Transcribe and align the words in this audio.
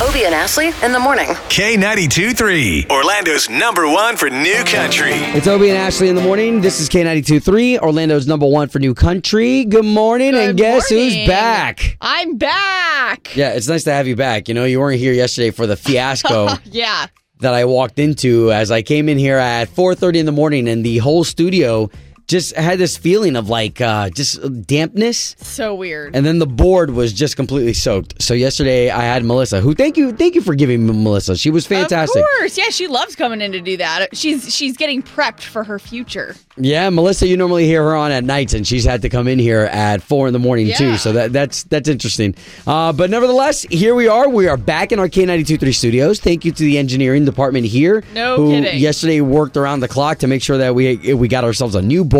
Obie 0.00 0.24
and 0.24 0.34
Ashley 0.34 0.68
in 0.84 0.92
the 0.92 1.00
morning. 1.00 1.26
K92 1.48 2.36
3, 2.36 2.86
Orlando's 2.88 3.50
number 3.50 3.86
one 3.88 4.16
for 4.16 4.30
new 4.30 4.62
country. 4.64 5.10
It's 5.12 5.48
Obie 5.48 5.70
and 5.70 5.78
Ashley 5.78 6.08
in 6.08 6.14
the 6.14 6.22
morning. 6.22 6.60
This 6.60 6.78
is 6.78 6.88
K92 6.88 7.42
3, 7.42 7.78
Orlando's 7.80 8.26
number 8.28 8.46
one 8.46 8.68
for 8.68 8.78
new 8.78 8.94
country. 8.94 9.64
Good 9.64 9.84
morning, 9.84 10.34
and 10.36 10.56
Good 10.56 10.62
guess 10.62 10.88
who's 10.88 11.14
back? 11.26 11.96
I'm 12.00 12.36
back. 12.38 13.34
Yeah, 13.34 13.50
it's 13.54 13.66
nice 13.66 13.82
to 13.84 13.92
have 13.92 14.06
you 14.06 14.14
back. 14.14 14.46
You 14.48 14.54
know, 14.54 14.64
you 14.64 14.78
weren't 14.78 15.00
here 15.00 15.12
yesterday 15.12 15.50
for 15.50 15.66
the 15.66 15.76
fiasco 15.76 16.48
Yeah. 16.64 17.06
that 17.40 17.52
I 17.54 17.64
walked 17.64 17.98
into 17.98 18.52
as 18.52 18.70
I 18.70 18.82
came 18.82 19.08
in 19.08 19.18
here 19.18 19.38
at 19.38 19.68
4.30 19.68 20.16
in 20.16 20.26
the 20.26 20.32
morning, 20.32 20.68
and 20.68 20.84
the 20.84 20.98
whole 20.98 21.24
studio 21.24 21.90
just 22.28 22.54
had 22.54 22.78
this 22.78 22.96
feeling 22.98 23.36
of 23.36 23.48
like 23.48 23.80
uh, 23.80 24.10
just 24.10 24.38
dampness. 24.66 25.34
So 25.40 25.74
weird. 25.74 26.14
And 26.14 26.24
then 26.26 26.38
the 26.38 26.46
board 26.46 26.90
was 26.90 27.12
just 27.12 27.36
completely 27.36 27.72
soaked. 27.72 28.20
So 28.22 28.34
yesterday 28.34 28.90
I 28.90 29.00
had 29.02 29.24
Melissa, 29.24 29.60
who 29.62 29.74
thank 29.74 29.96
you, 29.96 30.12
thank 30.12 30.34
you 30.34 30.42
for 30.42 30.54
giving 30.54 30.86
me 30.86 30.92
Melissa. 30.92 31.36
She 31.36 31.50
was 31.50 31.66
fantastic. 31.66 32.22
Of 32.22 32.28
course. 32.38 32.58
Yeah, 32.58 32.68
she 32.68 32.86
loves 32.86 33.16
coming 33.16 33.40
in 33.40 33.52
to 33.52 33.60
do 33.62 33.78
that. 33.78 34.14
She's 34.16 34.54
she's 34.54 34.76
getting 34.76 35.02
prepped 35.02 35.42
for 35.42 35.64
her 35.64 35.78
future. 35.78 36.36
Yeah, 36.58 36.90
Melissa, 36.90 37.26
you 37.26 37.36
normally 37.36 37.64
hear 37.66 37.82
her 37.84 37.96
on 37.96 38.10
at 38.12 38.24
nights, 38.24 38.52
and 38.52 38.66
she's 38.66 38.84
had 38.84 39.02
to 39.02 39.08
come 39.08 39.26
in 39.28 39.38
here 39.38 39.60
at 39.60 40.02
four 40.02 40.26
in 40.26 40.32
the 40.34 40.38
morning 40.38 40.66
Yeah. 40.66 40.76
too. 40.76 40.96
So 40.98 41.12
that 41.12 41.32
that's 41.32 41.62
that's 41.64 41.88
interesting. 41.88 42.34
Uh, 42.66 42.92
but 42.92 43.08
nevertheless, 43.08 43.62
here 43.62 43.94
we 43.94 44.06
are. 44.06 44.28
We 44.28 44.48
are 44.48 44.56
back 44.58 44.92
in 44.92 44.98
our 44.98 45.08
K 45.08 45.20
923 45.22 45.72
studios. 45.72 46.20
Thank 46.20 46.44
you 46.44 46.52
to 46.52 46.62
the 46.62 46.76
engineering 46.76 47.24
department 47.24 47.64
here, 47.64 48.04
No 48.12 48.36
who 48.36 48.50
kidding. 48.50 48.78
yesterday 48.78 49.22
worked 49.22 49.56
around 49.56 49.80
the 49.80 49.88
clock 49.88 50.18
to 50.18 50.26
make 50.26 50.42
sure 50.42 50.58
that 50.58 50.74
we 50.74 51.14
we 51.14 51.26
got 51.28 51.44
ourselves 51.44 51.74
a 51.74 51.80
new 51.80 52.04
board. 52.04 52.17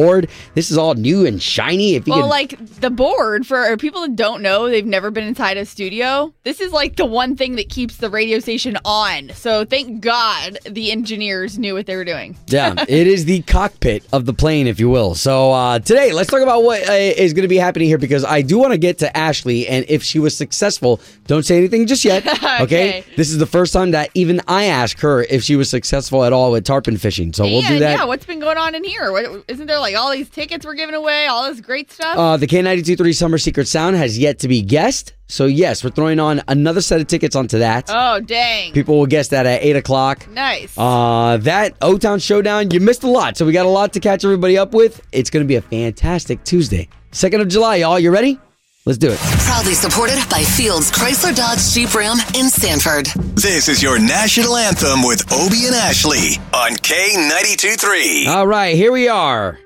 This 0.55 0.71
is 0.71 0.79
all 0.79 0.95
new 0.95 1.27
and 1.27 1.43
shiny. 1.43 1.95
If 1.95 2.07
you 2.07 2.13
Well, 2.13 2.23
could, 2.23 2.29
like 2.29 2.81
the 2.81 2.91
board 2.91 3.47
for 3.47 3.77
people 3.77 4.03
that 4.03 4.17
don't 4.17 4.43
know, 4.43 4.69
they've 4.69 4.87
never 4.87 5.11
been 5.11 5.25
inside 5.27 5.57
a 5.57 5.65
studio. 5.65 6.33
This 6.45 6.61
is 6.61 6.73
like 6.73 6.97
the 6.97 7.05
one 7.07 7.37
thing 7.37 7.57
that 7.57 7.69
keeps 7.69 7.97
the 7.97 8.09
radio 8.11 8.39
station 8.39 8.79
on. 8.85 9.31
So 9.35 9.65
thank 9.65 10.01
God 10.01 10.59
the 10.65 10.91
engineers 10.93 11.59
knew 11.59 11.75
what 11.75 11.87
they 11.87 11.97
were 11.97 12.05
doing. 12.05 12.37
yeah, 12.47 12.75
it 12.89 13.07
is 13.07 13.25
the 13.25 13.43
cockpit 13.43 14.05
of 14.13 14.25
the 14.27 14.33
plane, 14.33 14.67
if 14.67 14.79
you 14.81 14.89
will. 14.89 15.15
So 15.15 15.53
uh, 15.53 15.79
today, 15.81 16.13
let's 16.13 16.31
talk 16.31 16.43
about 16.43 16.63
what 16.63 16.89
uh, 16.89 16.93
is 16.93 17.33
going 17.33 17.43
to 17.43 17.49
be 17.49 17.57
happening 17.59 17.89
here 17.89 17.99
because 17.99 18.25
I 18.25 18.43
do 18.43 18.59
want 18.59 18.73
to 18.73 18.79
get 18.79 18.99
to 18.99 19.17
Ashley, 19.17 19.67
and 19.67 19.85
if 19.89 20.03
she 20.03 20.19
was 20.19 20.37
successful, 20.37 21.01
don't 21.27 21.45
say 21.45 21.59
anything 21.59 21.87
just 21.87 22.05
yet. 22.05 22.25
Okay. 22.59 22.63
Okay. 22.89 23.05
This 23.17 23.31
is 23.31 23.39
the 23.39 23.47
first 23.47 23.73
time 23.73 23.93
that 23.93 24.11
even 24.15 24.41
I 24.49 24.65
ask 24.65 24.99
her 25.01 25.23
if 25.25 25.43
she 25.43 25.55
was 25.57 25.69
successful 25.71 26.25
at 26.25 26.33
all 26.33 26.51
with 26.53 26.65
tarpon 26.65 26.97
fishing. 26.97 27.33
So 27.33 27.45
we'll 27.45 27.63
do 27.63 27.79
that. 27.81 27.99
yeah, 27.99 28.05
what's 28.05 28.25
been 28.27 28.41
going 28.41 28.57
on 28.59 28.75
in 28.75 28.85
here? 28.85 29.13
What, 29.13 29.45
isn't 29.49 29.67
there 29.67 29.79
like 29.89 29.97
all 29.97 30.11
these 30.13 30.29
tickets 30.29 30.67
we're 30.67 30.75
giving 30.75 30.95
away, 30.95 31.27
all 31.27 31.49
this 31.49 31.61
great 31.63 31.91
stuff? 31.91 32.17
Uh, 32.19 32.37
the 32.37 32.47
K923 32.47 33.15
Summer 33.15 33.39
Secret 33.39 33.67
Sound 33.69 33.97
has 33.97 34.19
yet 34.19 34.39
to 34.41 34.49
be 34.49 34.61
guessed. 34.61 35.15
So, 35.29 35.47
yes, 35.47 35.83
we're 35.83 35.91
throwing 35.91 36.21
on 36.21 36.43
another 36.49 36.81
set 36.83 37.01
of 37.01 37.07
tickets 37.07 37.35
onto 37.35 37.59
that. 37.61 37.87
oh, 37.89 38.21
dang. 38.21 38.73
People 38.73 38.99
will 38.99 39.07
guess 39.07 39.29
that 39.29 39.47
at 39.47 39.63
8 39.63 39.77
o'clock. 39.77 40.29
nice. 40.29 40.77
Uh, 40.77 41.39
that 41.41 41.75
O 41.81 41.97
Town 41.97 42.19
Showdown, 42.19 42.71
you 42.71 42.81
missed 42.81 43.03
a 43.03 43.09
lot. 43.09 43.37
So, 43.39 43.47
we 43.47 43.53
got 43.53 43.65
a 43.65 43.71
lot 43.71 43.95
to 43.95 44.01
catch 44.01 44.25
everybody 44.25 44.59
up 44.59 44.75
with. 44.75 45.01
It's 45.13 45.31
going 45.31 45.45
to 45.45 45.49
be 45.49 45.57
a 45.57 45.63
fantastic 45.63 46.45
Tuesday. 46.45 46.89
2nd 47.13 47.41
of 47.41 47.49
July, 47.49 47.77
y'all. 47.77 47.99
You 47.99 48.11
ready? 48.11 48.39
Let's 48.85 48.99
do 48.99 49.11
it. 49.11 49.19
Proudly 49.19 49.75
supported 49.75 50.19
by 50.31 50.43
Fields 50.45 50.91
Chrysler 50.91 51.35
Dodge 51.37 51.61
Jeep 51.73 51.95
Ram 51.95 52.17
in 52.35 52.49
Sanford. 52.49 53.07
This 53.37 53.69
is 53.69 53.83
your 53.83 53.99
national 53.99 54.57
anthem 54.57 55.03
with 55.03 55.31
Obie 55.33 55.67
and 55.67 55.75
Ashley 55.75 56.37
on 56.55 56.73
K92 56.73 57.79
3. 57.79 58.27
All 58.29 58.47
right, 58.47 58.75
here 58.75 58.93
we 58.93 59.09
are. 59.09 59.59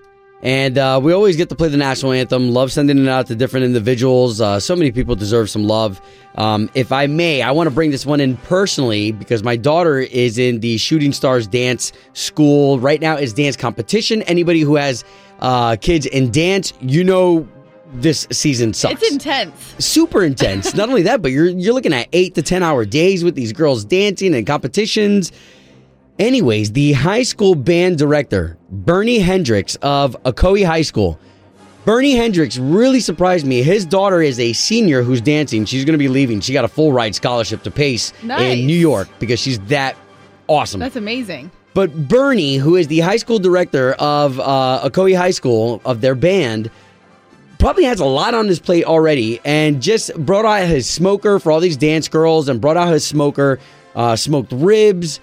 And 0.43 0.77
uh, 0.77 1.01
we 1.03 1.13
always 1.13 1.37
get 1.37 1.49
to 1.51 1.55
play 1.55 1.69
the 1.69 1.77
national 1.77 2.13
anthem. 2.13 2.51
Love 2.51 2.73
sending 2.73 2.99
it 2.99 3.09
out 3.09 3.29
to 3.29 3.37
different 3.37 3.65
individuals. 3.65 4.41
Uh, 4.41 4.59
so 4.59 4.75
many 4.75 4.91
people 4.91 5.15
deserve 5.15 5.49
some 5.49 5.65
love. 5.65 6.01
Um, 6.35 6.69
if 6.75 6.91
I 6.91 7.07
may, 7.07 7.43
I 7.43 7.53
want 7.53 7.69
to 7.69 7.71
bring 7.75 7.93
this 7.93 8.05
one 8.05 8.21
in 8.21 8.37
personally 8.39 9.13
because 9.13 9.45
my 9.45 9.55
daughter 9.55 10.01
is 10.01 10.39
in 10.39 10.59
the 10.59 10.79
Shooting 10.79 11.13
Stars 11.13 11.47
dance 11.47 11.93
school. 12.15 12.81
Right 12.81 13.01
now 13.01 13.17
is 13.17 13.33
dance 13.33 13.57
competition. 13.57 14.23
Anybody 14.23 14.61
who 14.61 14.75
has 14.75 15.05
uh, 15.39 15.77
kids 15.81 16.07
in 16.07 16.33
dance, 16.33 16.73
you 16.81 17.05
know 17.05 17.47
this 17.95 18.27
season 18.33 18.73
sucks 18.73 19.03
it's 19.03 19.13
intense. 19.13 19.75
super 19.79 20.25
intense. 20.25 20.75
Not 20.75 20.89
only 20.89 21.03
that, 21.03 21.21
but 21.21 21.31
you're 21.31 21.49
you're 21.49 21.75
looking 21.75 21.93
at 21.93 22.09
eight 22.13 22.35
to 22.37 22.43
ten 22.43 22.63
hour 22.63 22.85
days 22.85 23.23
with 23.23 23.35
these 23.35 23.53
girls 23.53 23.85
dancing 23.85 24.35
and 24.35 24.47
competitions. 24.47 25.31
Anyways, 26.19 26.73
the 26.73 26.93
high 26.93 27.23
school 27.23 27.55
band 27.55 27.99
director, 27.99 28.57
Bernie 28.71 29.19
Hendricks 29.19 29.77
of 29.77 30.17
Ocoee 30.25 30.65
High 30.67 30.83
School. 30.83 31.19
Bernie 31.85 32.15
Hendricks 32.15 32.59
really 32.59 33.01
surprised 33.01 33.45
me. 33.45 33.63
His 33.63 33.85
daughter 33.85 34.23
is 34.23 34.39
a 34.39 34.53
senior 34.53 35.03
who's 35.03 35.21
dancing. 35.21 35.65
She's 35.65 35.85
going 35.85 35.95
to 35.95 35.99
be 35.99 36.09
leaving. 36.09 36.41
She 36.41 36.53
got 36.53 36.65
a 36.65 36.69
full 36.69 36.93
ride 36.93 37.15
scholarship 37.15 37.63
to 37.65 37.71
Pace 37.73 38.13
Nice. 38.23 38.59
in 38.59 38.67
New 38.67 38.77
York 38.77 39.09
because 39.19 39.41
she's 39.41 39.59
that 39.61 39.97
awesome. 40.47 40.79
That's 40.79 40.95
amazing. 40.97 41.51
But 41.75 42.07
Bernie, 42.07 42.57
who 42.57 42.77
is 42.77 42.87
the 42.87 43.01
high 43.01 43.17
school 43.17 43.39
director 43.41 43.95
of 43.95 44.39
uh, 44.39 44.83
Ocoee 44.89 45.17
High 45.17 45.31
School 45.33 45.81
of 45.85 46.03
their 46.03 46.15
band, 46.15 46.71
probably 47.59 47.85
has 47.85 47.99
a 47.99 48.05
lot 48.05 48.35
on 48.35 48.47
his 48.47 48.61
plate 48.61 48.85
already, 48.85 49.41
and 49.45 49.81
just 49.83 50.15
brought 50.17 50.45
out 50.45 50.69
his 50.69 50.89
smoker 50.89 51.39
for 51.41 51.51
all 51.51 51.61
these 51.61 51.77
dance 51.79 52.07
girls, 52.09 52.49
and 52.49 52.61
brought 52.61 52.77
out 52.77 52.93
his 52.93 53.05
smoker, 53.07 53.59
uh, 53.97 54.15
smoked 54.15 54.53
ribs, 54.53 55.19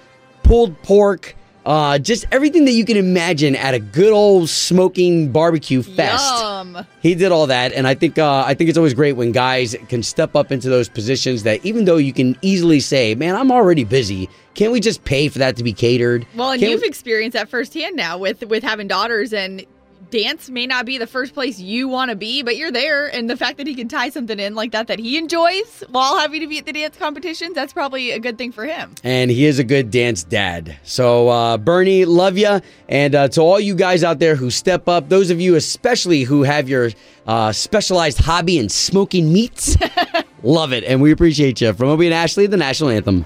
pulled 0.49 0.81
pork. 0.81 1.35
Uh, 1.65 1.99
just 1.99 2.25
everything 2.31 2.65
that 2.65 2.71
you 2.71 2.83
can 2.83 2.97
imagine 2.97 3.55
at 3.55 3.75
a 3.75 3.79
good 3.79 4.11
old 4.11 4.49
smoking 4.49 5.31
barbecue 5.31 5.83
fest. 5.83 6.41
Yum. 6.41 6.85
He 7.03 7.13
did 7.13 7.31
all 7.31 7.45
that, 7.47 7.73
and 7.73 7.85
I 7.85 7.93
think 7.93 8.17
uh, 8.17 8.43
I 8.47 8.55
think 8.55 8.69
it's 8.69 8.77
always 8.77 8.95
great 8.95 9.13
when 9.13 9.31
guys 9.31 9.75
can 9.87 10.01
step 10.01 10.35
up 10.35 10.51
into 10.51 10.67
those 10.69 10.89
positions 10.89 11.43
that 11.43 11.63
even 11.63 11.85
though 11.85 11.97
you 11.97 12.13
can 12.13 12.35
easily 12.41 12.79
say, 12.79 13.13
"Man, 13.13 13.35
I'm 13.35 13.51
already 13.51 13.83
busy," 13.83 14.27
can't 14.55 14.71
we 14.71 14.79
just 14.79 15.03
pay 15.03 15.27
for 15.29 15.37
that 15.39 15.57
to 15.57 15.63
be 15.63 15.73
catered? 15.73 16.25
Well, 16.35 16.51
and 16.51 16.59
Can't 16.59 16.71
you've 16.71 16.81
we- 16.81 16.87
experienced 16.87 17.33
that 17.35 17.49
firsthand 17.49 17.95
now 17.95 18.17
with 18.17 18.43
with 18.45 18.63
having 18.63 18.87
daughters 18.87 19.31
and 19.31 19.63
dance 20.11 20.49
may 20.49 20.65
not 20.67 20.85
be 20.85 20.97
the 20.97 21.07
first 21.07 21.33
place 21.33 21.59
you 21.59 21.87
want 21.87 22.09
to 22.09 22.15
be, 22.15 22.41
but 22.43 22.57
you're 22.57 22.71
there 22.71 23.07
and 23.07 23.29
the 23.29 23.37
fact 23.37 23.57
that 23.57 23.67
he 23.67 23.75
can 23.75 23.87
tie 23.87 24.09
something 24.09 24.39
in 24.39 24.55
like 24.55 24.71
that 24.71 24.87
that 24.87 24.99
he 24.99 25.17
enjoys 25.17 25.83
while 25.89 26.17
having 26.17 26.41
to 26.41 26.47
be 26.47 26.57
at 26.57 26.65
the 26.65 26.73
dance 26.73 26.97
competitions, 26.97 27.53
that's 27.55 27.73
probably 27.73 28.11
a 28.11 28.19
good 28.19 28.37
thing 28.37 28.51
for 28.51 28.65
him. 28.65 28.93
and 29.03 29.29
he 29.31 29.45
is 29.45 29.59
a 29.59 29.63
good 29.63 29.91
dance 29.91 30.23
dad. 30.23 30.77
So, 30.83 31.29
uh, 31.29 31.57
Bernie, 31.57 32.05
love 32.05 32.37
you. 32.37 32.59
And 32.87 33.15
uh, 33.15 33.27
to 33.29 33.41
all 33.41 33.59
you 33.59 33.75
guys 33.75 34.03
out 34.03 34.19
there 34.19 34.35
who 34.35 34.49
step 34.49 34.87
up, 34.87 35.09
those 35.09 35.29
of 35.29 35.39
you 35.39 35.55
especially 35.55 36.23
who 36.23 36.43
have 36.43 36.67
your 36.69 36.91
uh, 37.27 37.51
specialized 37.51 38.17
hobby 38.19 38.57
in 38.57 38.69
smoking 38.69 39.31
meats, 39.31 39.77
love 40.43 40.73
it. 40.73 40.83
And 40.83 41.01
we 41.01 41.11
appreciate 41.11 41.61
you. 41.61 41.73
From 41.73 41.89
Obie 41.89 42.07
and 42.07 42.13
Ashley, 42.13 42.47
the 42.47 42.57
national 42.57 42.89
anthem. 42.89 43.25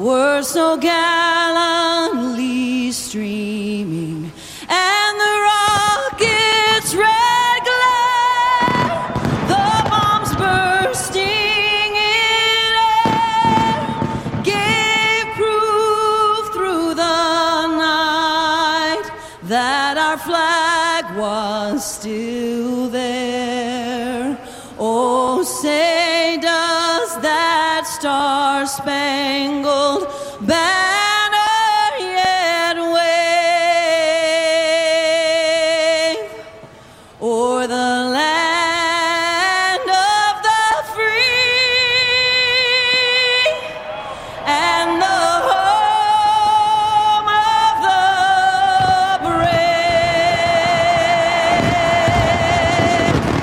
were 0.00 0.42
so 0.42 0.78
gallantly 0.78 2.10
streaming, 2.90 4.19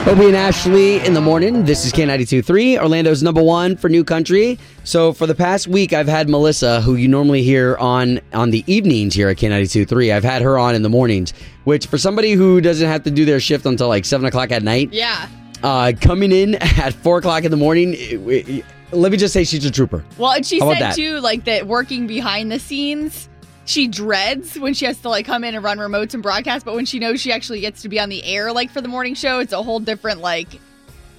Obie 0.07 0.27
and 0.27 0.37
Ashley 0.37 1.05
in 1.05 1.13
the 1.13 1.19
morning. 1.19 1.65
This 1.65 1.85
is 1.85 1.91
K92.3, 1.91 2.79
Orlando's 2.79 3.21
number 3.21 3.43
one 3.43 3.75
for 3.75 3.89
new 3.89 4.05
country. 4.05 4.57
So 4.85 5.11
for 5.11 5.27
the 5.27 5.35
past 5.35 5.67
week, 5.67 5.91
I've 5.91 6.07
had 6.07 6.29
Melissa, 6.29 6.79
who 6.79 6.95
you 6.95 7.09
normally 7.09 7.43
hear 7.43 7.75
on 7.75 8.21
on 8.31 8.51
the 8.51 8.63
evenings 8.67 9.13
here 9.15 9.27
at 9.27 9.35
K92.3. 9.35 10.13
I've 10.15 10.23
had 10.23 10.41
her 10.43 10.57
on 10.57 10.75
in 10.75 10.81
the 10.81 10.87
mornings, 10.89 11.33
which 11.65 11.87
for 11.87 11.97
somebody 11.97 12.31
who 12.33 12.61
doesn't 12.61 12.87
have 12.87 13.03
to 13.03 13.11
do 13.11 13.25
their 13.25 13.41
shift 13.41 13.65
until 13.65 13.89
like 13.89 14.05
7 14.05 14.25
o'clock 14.25 14.49
at 14.51 14.63
night, 14.63 14.93
Yeah. 14.93 15.27
uh, 15.61 15.91
coming 15.99 16.31
in 16.31 16.55
at 16.61 16.93
4 16.93 17.17
o'clock 17.17 17.43
in 17.43 17.51
the 17.51 17.57
morning, 17.57 17.93
it- 17.97 18.13
it- 18.49 18.65
let 18.93 19.11
me 19.11 19.17
just 19.17 19.33
say 19.33 19.43
she's 19.43 19.65
a 19.65 19.71
trooper. 19.71 20.05
Well, 20.17 20.31
and 20.31 20.45
she 20.45 20.61
said 20.61 20.79
that? 20.79 20.95
too, 20.95 21.19
like 21.19 21.43
that 21.43 21.67
working 21.67 22.07
behind 22.07 22.49
the 22.49 22.59
scenes, 22.59 23.27
she 23.67 23.87
dreads 23.87 24.57
when 24.57 24.73
she 24.73 24.85
has 24.85 24.97
to 25.01 25.09
like 25.09 25.25
come 25.25 25.43
in 25.43 25.53
and 25.53 25.63
run 25.63 25.77
remotes 25.77 26.13
and 26.13 26.23
broadcast. 26.23 26.65
But 26.65 26.73
when 26.73 26.85
she 26.85 26.99
knows 26.99 27.21
she 27.21 27.31
actually 27.31 27.59
gets 27.59 27.81
to 27.83 27.89
be 27.89 27.99
on 27.99 28.09
the 28.09 28.23
air, 28.23 28.51
like 28.51 28.71
for 28.71 28.81
the 28.81 28.87
morning 28.87 29.13
show, 29.13 29.39
it's 29.39 29.53
a 29.53 29.61
whole 29.61 29.79
different 29.79 30.21
like 30.21 30.47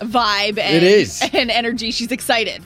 vibe 0.01 0.59
and 0.59 0.77
It 0.77 0.83
is. 0.83 1.23
and 1.33 1.51
energy. 1.51 1.91
She's 1.91 2.11
excited. 2.11 2.65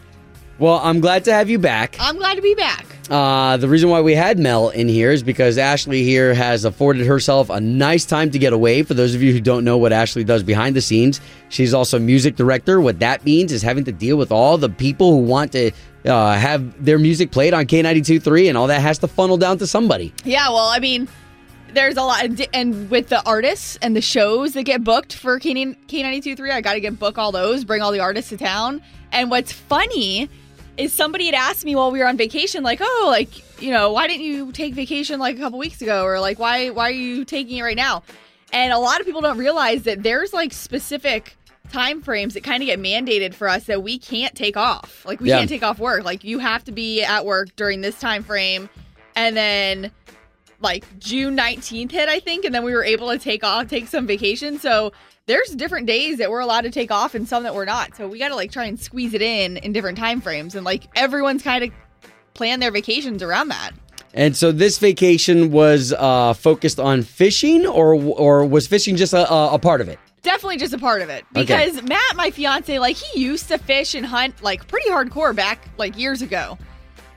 Well, 0.58 0.79
I'm 0.82 1.00
glad 1.00 1.25
to 1.25 1.32
have 1.32 1.50
you 1.50 1.58
back. 1.58 1.96
I'm 1.99 2.17
glad 2.19 2.37
to 2.37 2.43
be 2.43 2.55
back. 2.55 2.87
Uh, 3.11 3.56
the 3.56 3.69
reason 3.69 3.90
why 3.90 4.00
we 4.00 4.14
had 4.14 4.38
Mel 4.38 4.69
in 4.69 4.87
here 4.87 5.11
is 5.11 5.25
because 5.25 5.58
Ashley 5.58 6.05
here 6.05 6.32
has 6.34 6.64
afforded 6.64 7.05
herself 7.05 7.50
a 7.50 7.61
nice 7.61 8.05
time 8.05 8.31
to 8.31 8.38
get 8.38 8.52
away. 8.52 8.84
For 8.84 8.94
those 8.94 9.14
of 9.14 9.23
you 9.23 9.32
who 9.32 9.40
don't 9.40 9.64
know 9.64 9.76
what 9.76 9.93
Ashley 9.93 10.23
does 10.23 10.44
behind 10.44 10.76
the 10.76 10.81
scenes, 10.81 11.20
she's 11.49 11.75
also 11.75 11.99
music 11.99 12.37
director. 12.37 12.81
What 12.81 13.00
that 13.00 13.25
means 13.25 13.50
is 13.50 13.62
having 13.62 13.84
to 13.84 13.93
deal 13.93 14.17
with 14.17 14.31
all 14.31 14.56
the 14.56 14.69
people 14.69 15.11
who 15.11 15.25
want 15.25 15.50
to 15.52 15.73
uh, 16.05 16.33
have 16.35 16.85
their 16.85 16.99
music 16.99 17.31
played 17.31 17.55
on 17.55 17.67
K92.3, 17.67 18.49
and 18.49 18.59
all 18.59 18.67
that 18.67 18.81
has 18.81 18.99
to 18.99 19.09
funnel 19.09 19.37
down 19.37 19.59
to 19.59 19.67
somebody. 19.67 20.13
Yeah, 20.25 20.49
well, 20.49 20.69
I 20.69 20.79
mean, 20.79 21.09
there's 21.73 21.97
a 21.97 22.03
lot, 22.03 22.25
and 22.53 22.91
with 22.91 23.09
the 23.09 23.25
artists 23.27 23.79
and 23.83 23.97
the 23.97 24.01
shows 24.01 24.55
that 24.55 24.65
get 24.65 24.85
booked 24.85 25.15
for 25.15 25.39
K 25.39 25.55
ninety 25.55 26.21
two 26.21 26.37
three, 26.37 26.51
I 26.51 26.61
got 26.61 26.75
to 26.75 26.81
get 26.81 26.99
book 26.99 27.19
all 27.19 27.33
those, 27.33 27.65
bring 27.65 27.83
all 27.83 27.93
the 27.93 28.01
artists 28.01 28.31
to 28.31 28.37
town. 28.37 28.83
And 29.13 29.31
what's 29.31 29.53
funny 29.53 30.29
is 30.77 30.93
somebody 30.93 31.27
had 31.27 31.35
asked 31.35 31.65
me 31.65 31.77
while 31.77 31.91
we 31.91 31.99
were 31.99 32.07
on 32.07 32.17
vacation, 32.17 32.63
like, 32.63 32.81
oh, 32.83 33.07
like 33.11 33.61
you 33.63 33.71
know, 33.71 33.93
why 33.93 34.07
didn't 34.07 34.25
you 34.25 34.53
take 34.53 34.75
vacation 34.75 35.21
like 35.21 35.37
a 35.37 35.39
couple 35.39 35.59
weeks 35.59 35.81
ago, 35.81 36.05
or 36.05 36.21
like 36.21 36.39
why 36.39 36.71
why 36.71 36.89
are 36.89 36.93
you 36.93 37.25
taking 37.25 37.59
it 37.59 37.63
right 37.63 37.77
now? 37.77 38.03
And 38.53 38.73
a 38.73 38.79
lot 38.79 39.01
of 39.01 39.07
people 39.07 39.23
don't 39.23 39.39
realize 39.39 39.85
that 39.85 40.03
there's 40.03 40.35
like 40.35 40.53
specific 40.53 41.37
time 41.73 42.03
frames 42.03 42.35
that 42.35 42.45
kind 42.45 42.63
of 42.63 42.67
get 42.67 42.79
mandated 42.81 43.35
for 43.35 43.49
us 43.49 43.65
that 43.65 43.83
we 43.83 43.99
can't 43.99 44.35
take 44.35 44.57
off. 44.57 45.05
Like 45.05 45.21
we 45.21 45.29
Yeah. 45.31 45.39
can't 45.39 45.49
take 45.49 45.63
off 45.63 45.79
work. 45.79 46.05
Like 46.05 46.23
you 46.25 46.39
have 46.39 46.63
to 46.65 46.73
be 46.73 47.03
at 47.03 47.25
work 47.27 47.49
during 47.57 47.81
this 47.81 47.99
time 47.99 48.23
frame, 48.23 48.69
and 49.17 49.37
then 49.37 49.91
like 50.61 50.85
June 50.99 51.37
19th 51.37 51.91
hit, 51.91 52.09
I 52.09 52.21
think, 52.21 52.45
and 52.45 52.55
then 52.55 52.63
we 52.65 52.73
were 52.73 52.85
able 52.85 53.11
to 53.11 53.19
take 53.19 53.43
off, 53.43 53.67
take 53.69 53.89
some 53.89 54.07
vacation. 54.07 54.59
So 54.61 54.93
there's 55.27 55.49
different 55.51 55.87
days 55.87 56.19
that 56.19 56.31
we're 56.31 56.41
allowed 56.41 56.61
to 56.63 56.71
take 56.71 56.91
off 56.93 57.15
and 57.15 57.27
some 57.29 57.43
that 57.45 57.55
we're 57.55 57.65
not. 57.65 57.97
So 57.97 58.07
we 58.09 58.19
got 58.19 58.29
to 58.29 58.37
like 58.37 58.53
try 58.53 58.65
and 58.67 58.79
squeeze 58.79 59.15
it 59.15 59.23
in 59.23 59.57
in 59.57 59.73
different 59.73 59.99
time 59.99 60.21
frames, 60.21 60.55
and 60.55 60.65
like 60.65 60.85
everyone's 60.95 61.43
kind 61.43 61.65
of 61.65 61.71
plan 62.35 62.61
their 62.61 62.71
vacations 62.71 63.23
around 63.23 63.49
that. 63.49 63.73
And 64.15 64.37
so 64.37 64.53
this 64.53 64.79
vacation 64.79 65.51
was 65.51 65.95
uh, 65.99 66.35
focused 66.35 66.79
on 66.79 67.03
fishing, 67.03 67.67
or 67.67 67.95
or 67.95 68.45
was 68.45 68.67
fishing 68.67 68.97
just 68.97 69.15
a, 69.15 69.31
a, 69.33 69.55
a 69.55 69.59
part 69.59 69.81
of 69.81 69.89
it? 69.89 69.99
Definitely 70.23 70.59
just 70.59 70.73
a 70.73 70.79
part 70.79 71.03
of 71.03 71.09
it 71.09 71.25
Okay. 71.37 71.43
because 71.43 71.83
Matt, 71.83 72.17
my 72.17 72.31
fiance, 72.31 72.79
like 72.79 72.97
he 72.97 73.21
used 73.21 73.49
to 73.49 73.59
fish 73.59 73.95
and 73.95 74.07
hunt 74.07 74.41
like 74.43 74.69
pretty 74.69 74.89
hardcore 74.89 75.35
back 75.35 75.69
like 75.79 75.99
years 75.99 76.23
ago. 76.23 76.59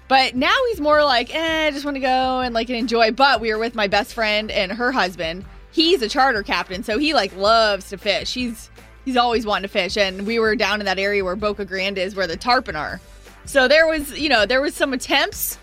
But 0.07 0.35
now 0.35 0.55
he's 0.69 0.79
more 0.81 1.03
like, 1.03 1.33
eh, 1.33 1.67
I 1.67 1.71
just 1.71 1.85
want 1.85 1.95
to 1.95 2.01
go 2.01 2.39
and 2.41 2.53
like 2.53 2.69
enjoy. 2.69 3.11
But 3.11 3.41
we 3.41 3.51
were 3.51 3.59
with 3.59 3.75
my 3.75 3.87
best 3.87 4.13
friend 4.13 4.49
and 4.51 4.71
her 4.71 4.91
husband. 4.91 5.45
He's 5.71 6.01
a 6.01 6.09
charter 6.09 6.41
captain, 6.41 6.83
so 6.83 6.97
he 6.97 7.13
like 7.13 7.35
loves 7.35 7.89
to 7.89 7.97
fish. 7.97 8.33
He's 8.33 8.69
he's 9.03 9.17
always 9.17 9.45
wanting 9.45 9.63
to 9.63 9.67
fish, 9.67 9.97
and 9.97 10.25
we 10.25 10.39
were 10.39 10.55
down 10.55 10.79
in 10.79 10.85
that 10.85 10.97
area 10.99 11.23
where 11.23 11.35
Boca 11.35 11.65
Grande 11.65 11.97
is, 11.97 12.15
where 12.15 12.27
the 12.27 12.37
tarpon 12.37 12.75
are. 12.75 13.01
So 13.45 13.67
there 13.67 13.85
was, 13.85 14.17
you 14.17 14.29
know, 14.29 14.45
there 14.45 14.61
was 14.61 14.73
some 14.73 14.93
attempts. 14.93 15.57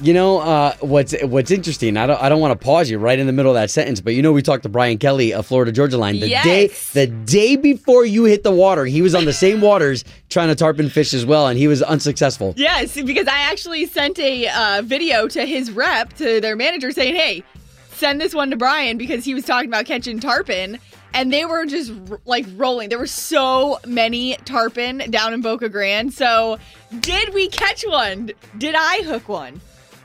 You 0.00 0.12
know 0.12 0.40
uh, 0.40 0.74
what's 0.80 1.14
what's 1.22 1.52
interesting. 1.52 1.96
I 1.96 2.06
don't 2.06 2.20
I 2.20 2.28
don't 2.28 2.40
want 2.40 2.58
to 2.58 2.64
pause 2.64 2.90
you 2.90 2.98
right 2.98 3.16
in 3.16 3.28
the 3.28 3.32
middle 3.32 3.52
of 3.52 3.54
that 3.54 3.70
sentence, 3.70 4.00
but 4.00 4.14
you 4.14 4.22
know 4.22 4.32
we 4.32 4.42
talked 4.42 4.64
to 4.64 4.68
Brian 4.68 4.98
Kelly 4.98 5.32
of 5.32 5.46
Florida 5.46 5.70
Georgia 5.70 5.96
Line 5.98 6.18
the 6.18 6.28
day 6.28 6.66
the 6.94 7.06
day 7.06 7.54
before 7.54 8.04
you 8.04 8.24
hit 8.24 8.42
the 8.42 8.50
water. 8.50 8.84
He 8.86 9.02
was 9.02 9.14
on 9.14 9.24
the 9.24 9.32
same 9.32 9.60
waters 9.60 10.04
trying 10.30 10.48
to 10.48 10.56
tarpon 10.56 10.88
fish 10.88 11.14
as 11.14 11.24
well, 11.24 11.46
and 11.46 11.56
he 11.56 11.68
was 11.68 11.80
unsuccessful. 11.80 12.54
Yes, 12.56 13.00
because 13.00 13.28
I 13.28 13.38
actually 13.38 13.86
sent 13.86 14.18
a 14.18 14.48
uh, 14.48 14.82
video 14.82 15.28
to 15.28 15.46
his 15.46 15.70
rep, 15.70 16.12
to 16.14 16.40
their 16.40 16.56
manager, 16.56 16.90
saying, 16.90 17.14
"Hey, 17.14 17.44
send 17.92 18.20
this 18.20 18.34
one 18.34 18.50
to 18.50 18.56
Brian 18.56 18.98
because 18.98 19.24
he 19.24 19.32
was 19.32 19.44
talking 19.44 19.68
about 19.68 19.86
catching 19.86 20.18
tarpon." 20.18 20.80
And 21.14 21.32
they 21.32 21.44
were 21.44 21.66
just 21.66 21.92
like 22.24 22.44
rolling. 22.56 22.88
There 22.88 22.98
were 22.98 23.06
so 23.06 23.78
many 23.86 24.36
tarpon 24.44 25.08
down 25.10 25.32
in 25.32 25.40
Boca 25.40 25.68
Grande. 25.68 26.12
So, 26.12 26.58
did 26.98 27.32
we 27.32 27.46
catch 27.46 27.84
one? 27.84 28.32
Did 28.58 28.74
I 28.76 29.02
hook 29.04 29.28
one? 29.28 29.60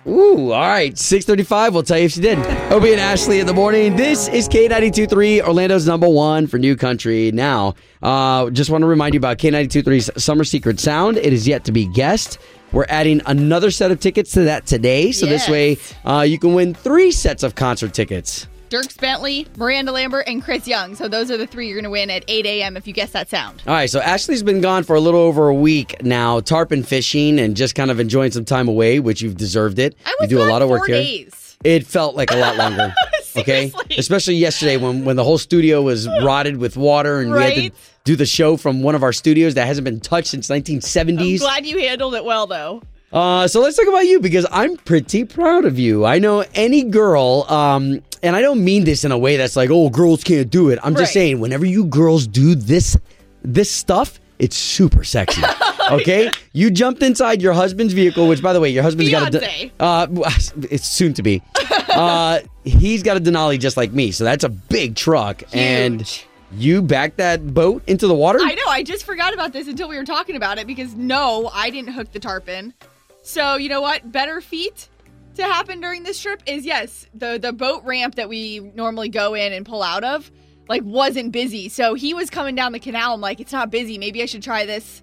Ooh, 0.10 0.52
all 0.52 0.60
right. 0.62 0.98
635, 0.98 1.74
we'll 1.74 1.84
tell 1.84 2.00
you 2.00 2.06
if 2.06 2.14
she 2.14 2.22
did. 2.22 2.40
Obie 2.72 2.92
and 2.92 3.00
Ashley 3.00 3.40
in 3.40 3.46
the 3.46 3.54
morning. 3.54 3.96
This 3.96 4.28
is 4.28 4.50
K92.3, 4.50 5.44
Orlando's 5.44 5.86
number 5.86 6.10
one 6.10 6.48
for 6.48 6.58
new 6.58 6.76
country. 6.76 7.32
Now, 7.32 7.76
uh, 8.02 8.50
just 8.50 8.72
want 8.72 8.82
to 8.82 8.88
remind 8.88 9.14
you 9.14 9.20
about 9.20 9.38
K92.3's 9.38 10.24
Summer 10.24 10.44
Secret 10.44 10.80
Sound. 10.80 11.18
It 11.18 11.32
is 11.32 11.48
yet 11.48 11.64
to 11.66 11.72
be 11.72 11.86
guessed. 11.86 12.40
We're 12.72 12.88
adding 12.90 13.22
another 13.28 13.70
set 13.72 13.92
of 13.92 14.00
tickets 14.00 14.32
to 14.32 14.42
that 14.46 14.66
today. 14.66 15.12
So 15.12 15.26
this 15.28 15.48
way, 15.48 15.78
uh, 16.06 16.22
you 16.22 16.40
can 16.40 16.54
win 16.54 16.74
three 16.74 17.12
sets 17.12 17.44
of 17.44 17.56
concert 17.56 17.94
tickets. 17.94 18.48
Dierks 18.70 19.00
Bentley, 19.00 19.48
Miranda 19.58 19.92
Lambert, 19.92 20.26
and 20.28 20.44
Chris 20.44 20.68
Young. 20.68 20.96
So, 20.96 21.08
those 21.08 21.32
are 21.32 21.38
the 21.38 21.48
three 21.48 21.68
you're 21.68 21.76
going 21.76 21.84
to 21.86 21.90
win 21.90 22.10
at 22.10 22.24
8 22.28 22.46
a.m. 22.46 22.78
if 22.78 22.88
you 22.88 22.94
guess 22.94 23.12
that 23.12 23.30
sound. 23.30 23.64
All 23.66 23.74
right, 23.74 23.90
so 23.90 24.00
Ashley's 24.00 24.44
been 24.44 24.62
gone 24.62 24.84
for 24.84 24.96
a 24.96 25.00
little 25.00 25.22
over 25.22 25.48
a 25.48 25.54
week 25.54 26.04
now, 26.04 26.40
tarpon 26.40 26.84
fishing 26.84 27.40
and 27.40 27.56
just 27.58 27.76
kind 27.76 27.90
of 27.92 28.00
enjoying 28.00 28.32
some 28.32 28.46
time 28.46 28.68
away, 28.68 29.00
which 29.00 29.22
you've 29.22 29.38
deserved 29.38 29.80
it. 29.80 29.96
I 30.06 30.10
you 30.12 30.16
was 30.22 30.30
do 30.30 30.42
a 30.42 30.46
lot 30.50 30.62
of 30.62 30.70
work 30.70 30.86
here. 30.88 30.98
days. 30.98 31.58
It 31.64 31.86
felt 31.86 32.16
like 32.16 32.32
a 32.32 32.38
lot 32.38 32.56
longer. 32.56 32.94
okay, 33.38 33.72
especially 33.98 34.36
yesterday 34.36 34.78
when 34.78 35.04
when 35.04 35.16
the 35.18 35.24
whole 35.24 35.38
studio 35.38 35.82
was 35.82 36.08
rotted 36.24 36.58
with 36.58 36.78
water 36.78 37.20
and 37.20 37.32
we 37.34 37.42
had 37.44 37.54
to 37.56 37.72
do 38.06 38.16
the 38.16 38.26
show 38.26 38.56
from 38.56 38.82
one 38.82 38.96
of 38.96 39.04
our 39.04 39.12
studios 39.12 39.56
that 39.56 39.68
hasn't 39.68 39.84
been 39.84 40.00
touched 40.00 40.30
since 40.30 40.50
I'm 40.50 40.62
1970s. 40.62 41.40
glad 41.40 41.66
you 41.66 41.80
handled 41.80 42.16
it 42.16 42.24
well, 42.24 42.48
though. 42.48 42.82
Uh, 43.12 43.48
so 43.48 43.60
let's 43.62 43.76
talk 43.76 43.88
about 43.88 44.06
you 44.06 44.20
because 44.20 44.46
I'm 44.52 44.78
pretty 44.78 45.26
proud 45.26 45.66
of 45.66 45.80
you. 45.80 46.06
I 46.06 46.20
know 46.20 46.44
any 46.54 46.84
girl, 46.84 47.46
um, 47.50 48.02
and 48.22 48.36
I 48.36 48.42
don't 48.42 48.64
mean 48.64 48.84
this 48.84 49.04
in 49.04 49.12
a 49.12 49.18
way 49.18 49.38
that's 49.38 49.56
like, 49.56 49.70
oh, 49.72 49.90
girls 49.90 50.24
can't 50.24 50.50
do 50.50 50.70
it. 50.70 50.78
I'm 50.84 50.94
just 50.94 51.02
Right. 51.10 51.14
saying, 51.14 51.40
whenever 51.40 51.66
you 51.66 51.86
girls 51.86 52.28
do 52.28 52.54
this, 52.54 52.98
this 53.42 53.72
stuff, 53.72 54.20
it's 54.38 54.56
super 54.56 55.04
sexy. 55.04 55.42
Okay, 55.90 56.30
you 56.54 56.70
jumped 56.70 57.02
inside 57.02 57.42
your 57.42 57.54
husband's 57.54 57.94
vehicle, 57.94 58.28
which, 58.28 58.44
by 58.44 58.54
the 58.54 58.60
way, 58.60 58.70
your 58.70 58.84
husband's 58.84 59.10
got 59.10 59.34
a. 59.34 59.72
Uh, 59.80 60.06
it's 60.70 60.86
soon 60.86 61.16
to 61.16 61.24
be. 61.24 61.42
Uh, 61.90 62.40
he's 62.64 63.02
got 63.02 63.18
a 63.18 63.20
Denali 63.20 63.60
just 63.60 63.76
like 63.76 63.92
me, 63.92 64.12
so 64.12 64.24
that's 64.24 64.44
a 64.44 64.50
big 64.50 64.96
truck, 64.96 65.42
and 65.52 66.02
Huge. 66.02 66.28
you 66.56 66.82
backed 66.84 67.18
that 67.18 67.56
boat 67.56 67.82
into 67.88 68.06
the 68.08 68.14
water. 68.14 68.38
I 68.40 68.54
know. 68.54 68.68
I 68.68 68.84
just 68.84 69.04
forgot 69.04 69.34
about 69.34 69.52
this 69.52 69.68
until 69.68 69.90
we 69.90 69.98
were 69.98 70.06
talking 70.06 70.36
about 70.36 70.60
it 70.60 70.68
because 70.68 70.94
no, 70.94 71.50
I 71.52 71.72
didn't 71.72 71.94
hook 71.94 72.12
the 72.14 72.20
tarpon. 72.20 72.76
So 73.22 73.56
you 73.56 73.70
know 73.70 73.82
what? 73.82 74.12
Better 74.12 74.42
feat 74.42 74.90
to 75.36 75.44
happen 75.44 75.82
during 75.82 76.04
this 76.04 76.20
trip 76.20 76.42
is 76.46 76.66
yes, 76.66 77.08
the 77.14 77.38
the 77.40 77.54
boat 77.54 77.84
ramp 77.86 78.16
that 78.16 78.30
we 78.30 78.60
normally 78.76 79.10
go 79.10 79.34
in 79.34 79.54
and 79.54 79.66
pull 79.66 79.84
out 79.84 80.04
of 80.04 80.32
like 80.68 80.82
wasn't 80.84 81.32
busy. 81.32 81.70
So 81.70 81.94
he 81.96 82.14
was 82.14 82.30
coming 82.30 82.56
down 82.56 82.72
the 82.72 82.80
canal. 82.80 83.14
I'm 83.14 83.22
like, 83.22 83.40
it's 83.40 83.52
not 83.54 83.72
busy. 83.72 83.98
Maybe 83.98 84.22
I 84.22 84.26
should 84.26 84.44
try 84.44 84.66
this 84.66 85.02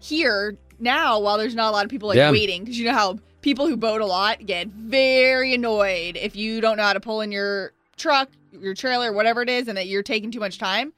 here 0.00 0.56
now 0.78 1.20
while 1.20 1.38
there's 1.38 1.54
not 1.54 1.68
a 1.70 1.72
lot 1.72 1.84
of 1.84 1.90
people 1.90 2.08
like 2.08 2.16
Yeah. 2.16 2.30
waiting 2.30 2.62
because 2.62 2.78
you 2.78 2.86
know 2.86 2.94
how 2.94 3.18
people 3.40 3.66
who 3.66 3.76
boat 3.76 4.00
a 4.00 4.06
lot 4.06 4.44
get 4.46 4.68
very 4.68 5.54
annoyed 5.54 6.16
if 6.16 6.34
you 6.36 6.60
don't 6.60 6.76
know 6.76 6.82
how 6.82 6.92
to 6.92 7.00
pull 7.00 7.20
in 7.20 7.30
your 7.32 7.72
truck, 7.96 8.28
your 8.52 8.74
trailer, 8.74 9.12
whatever 9.12 9.42
it 9.42 9.48
is, 9.48 9.68
and 9.68 9.76
that 9.76 9.86
you're 9.86 10.02
taking 10.02 10.30
too 10.30 10.40
much 10.40 10.58
time. 10.58 10.92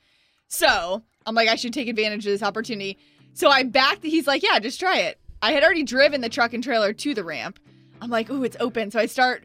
So 0.48 1.02
I'm 1.26 1.34
like, 1.34 1.48
I 1.48 1.56
should 1.56 1.72
take 1.74 1.88
advantage 1.88 2.26
of 2.26 2.32
this 2.32 2.42
opportunity. 2.42 2.98
So 3.34 3.48
I 3.50 3.62
backed. 3.64 4.04
He's 4.04 4.26
like, 4.26 4.42
yeah, 4.42 4.58
just 4.58 4.78
try 4.78 4.98
it. 4.98 5.18
I 5.44 5.52
had 5.52 5.62
already 5.62 5.82
driven 5.82 6.22
the 6.22 6.30
truck 6.30 6.54
and 6.54 6.64
trailer 6.64 6.94
to 6.94 7.12
the 7.12 7.22
ramp. 7.22 7.58
I'm 8.00 8.08
like, 8.08 8.30
ooh, 8.30 8.44
it's 8.44 8.56
open. 8.60 8.90
So 8.90 8.98
I 8.98 9.04
start 9.04 9.44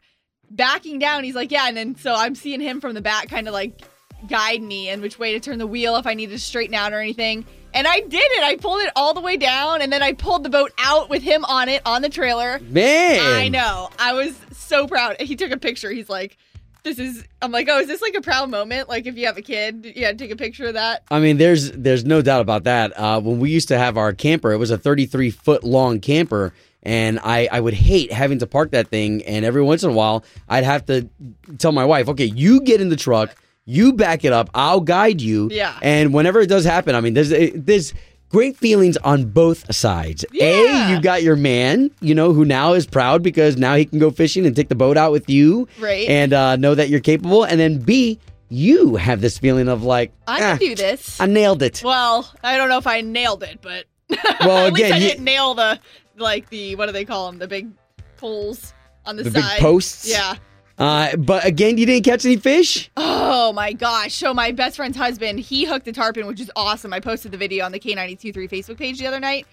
backing 0.49 0.97
down. 0.97 1.25
He's 1.25 1.35
like, 1.35 1.51
yeah. 1.51 1.67
And 1.67 1.75
then 1.75 1.97
so 1.97 2.13
I'm 2.15 2.35
seeing 2.35 2.61
him 2.61 2.79
from 2.79 2.93
the 2.93 3.01
back 3.01 3.27
kind 3.27 3.49
of 3.49 3.53
like 3.53 3.81
guide 4.29 4.61
me 4.61 4.87
and 4.87 5.01
which 5.01 5.19
way 5.19 5.33
to 5.33 5.41
turn 5.41 5.57
the 5.57 5.67
wheel 5.67 5.97
if 5.97 6.07
I 6.07 6.13
needed 6.13 6.31
to 6.31 6.39
straighten 6.39 6.73
out 6.73 6.93
or 6.93 7.01
anything. 7.01 7.45
And 7.73 7.85
I 7.85 7.99
did 7.99 8.23
it. 8.23 8.43
I 8.43 8.55
pulled 8.55 8.79
it 8.79 8.91
all 8.95 9.13
the 9.13 9.19
way 9.19 9.35
down 9.35 9.81
and 9.81 9.91
then 9.91 10.01
I 10.01 10.13
pulled 10.13 10.43
the 10.43 10.49
boat 10.49 10.71
out 10.77 11.09
with 11.09 11.21
him 11.21 11.43
on 11.43 11.67
it 11.67 11.81
on 11.85 12.01
the 12.01 12.09
trailer. 12.09 12.59
Man, 12.59 13.19
I 13.19 13.49
know. 13.49 13.89
I 13.99 14.13
was 14.13 14.39
so 14.53 14.87
proud. 14.87 15.19
He 15.19 15.35
took 15.35 15.51
a 15.51 15.57
picture. 15.57 15.91
He's 15.91 16.09
like, 16.09 16.37
this 16.83 16.99
is 16.99 17.25
I'm 17.41 17.51
like, 17.51 17.67
oh, 17.69 17.79
is 17.79 17.87
this 17.87 18.01
like 18.01 18.15
a 18.15 18.21
proud 18.21 18.49
moment? 18.49 18.89
Like 18.89 19.05
if 19.05 19.17
you 19.17 19.25
have 19.25 19.37
a 19.37 19.41
kid, 19.41 19.93
yeah, 19.95 20.11
take 20.13 20.31
a 20.31 20.35
picture 20.35 20.65
of 20.65 20.73
that. 20.75 21.03
I 21.11 21.19
mean, 21.19 21.37
there's 21.37 21.71
there's 21.71 22.05
no 22.05 22.21
doubt 22.21 22.41
about 22.41 22.63
that. 22.65 22.97
Uh, 22.97 23.19
when 23.21 23.39
we 23.39 23.51
used 23.51 23.67
to 23.69 23.77
have 23.77 23.97
our 23.97 24.13
camper, 24.13 24.51
it 24.51 24.57
was 24.57 24.71
a 24.71 24.77
33 24.77 25.29
foot 25.29 25.63
long 25.63 25.99
camper, 25.99 26.53
and 26.83 27.19
I 27.23 27.47
I 27.51 27.59
would 27.59 27.73
hate 27.73 28.11
having 28.11 28.39
to 28.39 28.47
park 28.47 28.71
that 28.71 28.87
thing. 28.87 29.23
And 29.25 29.45
every 29.45 29.61
once 29.61 29.83
in 29.83 29.89
a 29.89 29.93
while, 29.93 30.23
I'd 30.47 30.63
have 30.63 30.85
to 30.87 31.09
tell 31.57 31.71
my 31.71 31.85
wife, 31.85 32.07
"Okay, 32.09 32.25
you 32.25 32.61
get 32.61 32.81
in 32.81 32.89
the 32.89 32.95
truck, 32.95 33.35
You 33.65 33.93
back 33.93 34.25
it 34.25 34.33
up. 34.33 34.49
I'll 34.55 34.81
guide 34.81 35.21
you. 35.21 35.47
Yeah. 35.51 35.77
And 35.83 36.11
whenever 36.11 36.39
it 36.39 36.47
does 36.47 36.65
happen, 36.65 36.95
I 36.95 37.01
mean, 37.01 37.13
there's 37.13 37.29
there's 37.53 37.93
great 38.29 38.55
feelings 38.57 38.95
on 38.97 39.25
both 39.25 39.73
sides. 39.73 40.23
Yeah. 40.31 40.45
A, 40.45 40.91
you 40.95 41.01
got 41.01 41.23
your 41.23 41.35
man, 41.35 41.91
you 42.01 42.13
know, 42.15 42.31
who 42.33 42.45
now 42.45 42.73
is 42.73 42.85
proud 42.85 43.23
because 43.23 43.57
now 43.57 43.75
he 43.75 43.85
can 43.85 43.99
go 43.99 44.11
fishing 44.11 44.45
and 44.45 44.55
take 44.55 44.69
the 44.69 44.75
boat 44.75 44.97
out 44.97 45.11
with 45.11 45.29
you, 45.29 45.67
Right. 45.79 46.07
And 46.07 46.31
uh, 46.33 46.55
know 46.55 46.75
that 46.75 46.89
you're 46.89 46.99
capable. 46.99 47.43
And 47.43 47.59
then 47.59 47.79
B, 47.79 48.19
you 48.49 48.95
have 48.95 49.21
this 49.21 49.37
feeling 49.37 49.67
of 49.67 49.83
like, 49.83 50.11
I 50.27 50.35
"Ah, 50.37 50.57
can 50.57 50.57
do 50.59 50.75
this. 50.75 51.19
I 51.19 51.25
nailed 51.25 51.61
it. 51.63 51.81
well, 51.83 52.31
I 52.43 52.57
don't 52.57 52.69
know 52.69 52.77
if 52.77 52.87
I 52.87 53.01
nailed 53.01 53.43
it, 53.43 53.59
but 53.61 53.85
Well, 54.41 54.67
at 54.67 54.73
least 54.73 54.85
again, 54.85 54.93
I 54.93 54.97
you- 54.97 55.07
didn't 55.09 55.23
nail 55.23 55.53
the 55.53 55.79
like 56.17 56.49
the 56.49 56.75
what 56.75 56.87
do 56.87 56.91
they 56.91 57.05
call 57.05 57.27
them? 57.31 57.39
The 57.39 57.47
big 57.47 57.69
poles 58.17 58.73
on 59.05 59.15
the, 59.15 59.23
The 59.23 59.31
big 59.31 59.43
side. 59.43 59.59
posts? 59.59 60.09
Yeah. 60.09 60.35
Uh, 60.79 61.15
but 61.17 61.45
again, 61.45 61.77
you 61.77 61.85
didn't 61.85 62.05
catch 62.05 62.25
any 62.25 62.37
fish. 62.37 62.89
Oh 62.95 63.51
my 63.53 63.73
gosh. 63.73 64.15
So 64.15 64.33
my 64.33 64.51
best 64.51 64.77
friend's 64.77 64.95
husband, 64.97 65.39
he 65.39 65.65
hooked 65.65 65.85
the 65.85 65.91
tarpon, 65.91 66.25
which 66.25 66.39
is 66.39 66.49
awesome. 66.55 66.93
I 66.93 66.99
posted 66.99 67.31
the 67.31 67.37
video 67.37 67.65
on 67.65 67.71
the 67.71 67.79
K923 67.79 68.49
Facebook 68.49 68.77
page 68.77 68.97
the 68.99 69.07
other 69.07 69.19
night. 69.19 69.45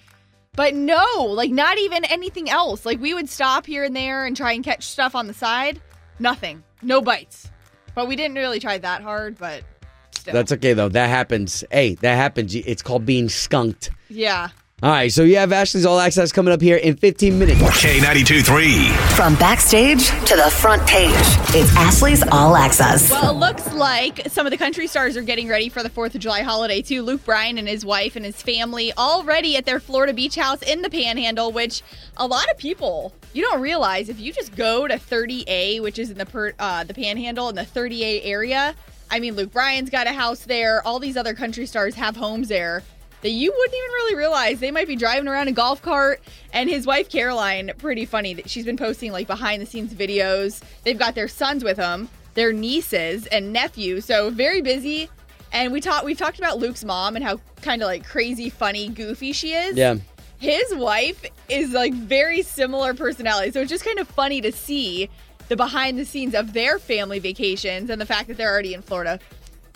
But 0.54 0.74
no, 0.74 1.24
like 1.24 1.50
not 1.50 1.78
even 1.78 2.04
anything 2.06 2.48
else. 2.48 2.86
Like 2.86 3.00
we 3.00 3.12
would 3.12 3.28
stop 3.28 3.66
here 3.66 3.84
and 3.84 3.94
there 3.94 4.24
and 4.24 4.36
try 4.36 4.52
and 4.52 4.64
catch 4.64 4.84
stuff 4.84 5.14
on 5.14 5.26
the 5.26 5.34
side. 5.34 5.80
Nothing. 6.18 6.62
No 6.80 7.02
bites. 7.02 7.50
But 7.94 8.08
we 8.08 8.16
didn't 8.16 8.36
really 8.36 8.60
try 8.60 8.78
that 8.78 9.02
hard, 9.02 9.36
but 9.36 9.64
still. 10.12 10.32
That's 10.32 10.52
okay 10.52 10.72
though. 10.74 10.88
That 10.88 11.08
happens. 11.08 11.64
Hey, 11.70 11.94
that 11.96 12.14
happens. 12.14 12.54
It's 12.54 12.82
called 12.82 13.04
being 13.04 13.28
skunked. 13.28 13.90
yeah. 14.08 14.48
All 14.82 14.90
right, 14.90 15.10
so 15.10 15.22
you 15.22 15.36
have 15.36 15.52
Ashley's 15.52 15.86
All 15.86 15.98
Access 15.98 16.32
coming 16.32 16.52
up 16.52 16.60
here 16.60 16.76
in 16.76 16.98
15 16.98 17.38
minutes. 17.38 17.58
K92 17.62 18.44
3. 18.44 18.88
From 19.16 19.34
backstage 19.36 20.08
to 20.26 20.36
the 20.36 20.50
front 20.50 20.86
page, 20.86 21.14
it's 21.54 21.74
Ashley's 21.76 22.22
All 22.30 22.54
Access. 22.54 23.10
Well, 23.10 23.30
it 23.30 23.38
looks 23.38 23.72
like 23.72 24.28
some 24.28 24.46
of 24.46 24.50
the 24.50 24.58
country 24.58 24.86
stars 24.86 25.16
are 25.16 25.22
getting 25.22 25.48
ready 25.48 25.70
for 25.70 25.82
the 25.82 25.88
4th 25.88 26.14
of 26.14 26.20
July 26.20 26.42
holiday, 26.42 26.82
too. 26.82 27.00
Luke 27.00 27.24
Bryan 27.24 27.56
and 27.56 27.66
his 27.66 27.86
wife 27.86 28.16
and 28.16 28.24
his 28.26 28.42
family 28.42 28.92
already 28.98 29.56
at 29.56 29.64
their 29.64 29.80
Florida 29.80 30.12
beach 30.12 30.34
house 30.34 30.60
in 30.60 30.82
the 30.82 30.90
Panhandle, 30.90 31.52
which 31.52 31.80
a 32.18 32.26
lot 32.26 32.50
of 32.50 32.58
people, 32.58 33.14
you 33.32 33.40
don't 33.40 33.62
realize, 33.62 34.10
if 34.10 34.20
you 34.20 34.30
just 34.30 34.54
go 34.56 34.86
to 34.86 34.96
30A, 34.96 35.80
which 35.80 35.98
is 35.98 36.10
in 36.10 36.18
the, 36.18 36.26
per, 36.26 36.52
uh, 36.58 36.84
the 36.84 36.92
Panhandle, 36.92 37.48
in 37.48 37.54
the 37.54 37.62
30A 37.62 38.26
area, 38.26 38.74
I 39.10 39.20
mean, 39.20 39.36
Luke 39.36 39.52
Bryan's 39.52 39.88
got 39.88 40.06
a 40.06 40.12
house 40.12 40.40
there. 40.40 40.86
All 40.86 40.98
these 40.98 41.16
other 41.16 41.32
country 41.32 41.64
stars 41.64 41.94
have 41.94 42.16
homes 42.16 42.48
there 42.48 42.82
that 43.22 43.30
you 43.30 43.52
wouldn't 43.56 43.76
even 43.76 43.90
really 43.90 44.14
realize. 44.16 44.60
They 44.60 44.70
might 44.70 44.86
be 44.86 44.96
driving 44.96 45.28
around 45.28 45.48
a 45.48 45.52
golf 45.52 45.82
cart 45.82 46.22
and 46.52 46.68
his 46.68 46.86
wife 46.86 47.08
caroline 47.08 47.72
pretty 47.78 48.04
funny 48.04 48.34
that 48.34 48.48
she's 48.48 48.64
been 48.64 48.76
posting 48.76 49.12
like 49.12 49.26
behind 49.26 49.62
the 49.62 49.66
scenes 49.66 49.94
videos. 49.94 50.62
They've 50.84 50.98
got 50.98 51.14
their 51.14 51.28
sons 51.28 51.64
with 51.64 51.76
them 51.78 52.08
their 52.34 52.52
nieces 52.52 53.26
and 53.28 53.52
nephew 53.52 54.00
so 54.00 54.30
very 54.30 54.60
busy. 54.60 55.08
And 55.52 55.72
we 55.72 55.80
talked 55.80 56.04
we've 56.04 56.18
talked 56.18 56.38
about 56.38 56.58
luke's 56.58 56.84
mom 56.84 57.16
and 57.16 57.24
how 57.24 57.40
kind 57.62 57.82
of 57.82 57.86
like 57.86 58.06
crazy 58.06 58.50
funny 58.50 58.88
goofy 58.88 59.32
she 59.32 59.54
is. 59.54 59.76
Yeah. 59.76 59.96
his 60.38 60.74
wife 60.74 61.24
is 61.48 61.72
like 61.72 61.94
very 61.94 62.42
similar 62.42 62.92
personality 62.92 63.50
so 63.50 63.62
it's 63.62 63.70
just 63.70 63.84
kind 63.86 63.98
of 63.98 64.06
funny 64.06 64.42
to 64.42 64.52
see 64.52 65.08
the 65.48 65.56
behind 65.56 65.98
the 65.98 66.04
scenes 66.04 66.34
of 66.34 66.52
their 66.52 66.78
family 66.78 67.18
vacations 67.18 67.88
and 67.88 67.98
the 68.00 68.04
fact 68.06 68.28
that 68.28 68.36
they're 68.36 68.52
already 68.52 68.74
in 68.74 68.82
florida 68.82 69.18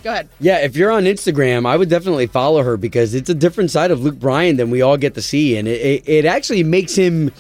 go 0.03 0.11
ahead 0.11 0.29
Yeah, 0.41 0.59
if 0.59 0.77
you're 0.77 0.91
on 0.91 1.05
Instagram, 1.05 1.67
I 1.67 1.77
would 1.77 1.89
definitely 1.89 2.27
follow 2.27 2.63
her 2.63 2.77
because 2.77 3.15
it's 3.15 3.31
a 3.31 3.35
different 3.35 3.71
side 3.71 3.91
of 3.91 4.03
Luke 4.03 4.19
Bryan 4.19 4.57
than 4.57 4.71
we 4.71 4.83
all 4.83 4.97
get 4.97 5.15
to 5.15 5.23
see, 5.23 5.57
and 5.57 5.67
it, 5.69 5.81
it, 5.81 6.09
it 6.09 6.25
actually 6.25 6.63
makes 6.63 6.95
him 6.95 7.31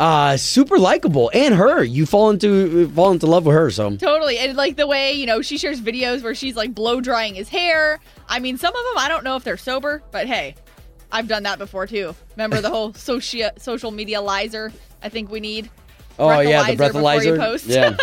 uh, 0.00 0.36
super 0.36 0.78
likable. 0.78 1.30
And 1.34 1.54
her, 1.54 1.84
you 1.84 2.06
fall 2.06 2.30
into 2.30 2.88
fall 2.90 3.12
into 3.12 3.26
love 3.26 3.44
with 3.44 3.54
her. 3.54 3.70
So 3.70 3.96
Totally. 3.96 4.38
And 4.38 4.56
like 4.56 4.76
the 4.76 4.86
way, 4.86 5.12
you 5.12 5.26
know, 5.26 5.42
she 5.42 5.58
shares 5.58 5.80
videos 5.80 6.22
where 6.22 6.34
she's 6.34 6.56
like 6.56 6.74
blow 6.74 7.00
drying 7.00 7.34
his 7.34 7.48
hair. 7.48 8.00
I 8.28 8.38
mean, 8.38 8.56
some 8.56 8.74
of 8.74 8.82
them 8.82 8.98
I 8.98 9.08
don't 9.08 9.24
know 9.24 9.36
if 9.36 9.44
they're 9.44 9.58
sober, 9.58 10.02
but 10.10 10.26
hey, 10.26 10.54
I've 11.12 11.28
done 11.28 11.42
that 11.42 11.58
before 11.58 11.86
too. 11.86 12.14
Remember 12.36 12.60
the 12.60 12.70
whole 12.70 12.94
social 12.94 13.50
social 13.58 13.90
media 13.90 14.20
lizer 14.20 14.72
I 15.02 15.08
think 15.10 15.30
we 15.30 15.40
need? 15.40 15.70
Oh 16.20 16.40
yeah, 16.40 16.70
the 16.70 16.76
before 16.76 17.22
you 17.22 17.32
breathalyzer. 17.32 17.38
post. 17.38 17.66
Yeah, 17.70 17.96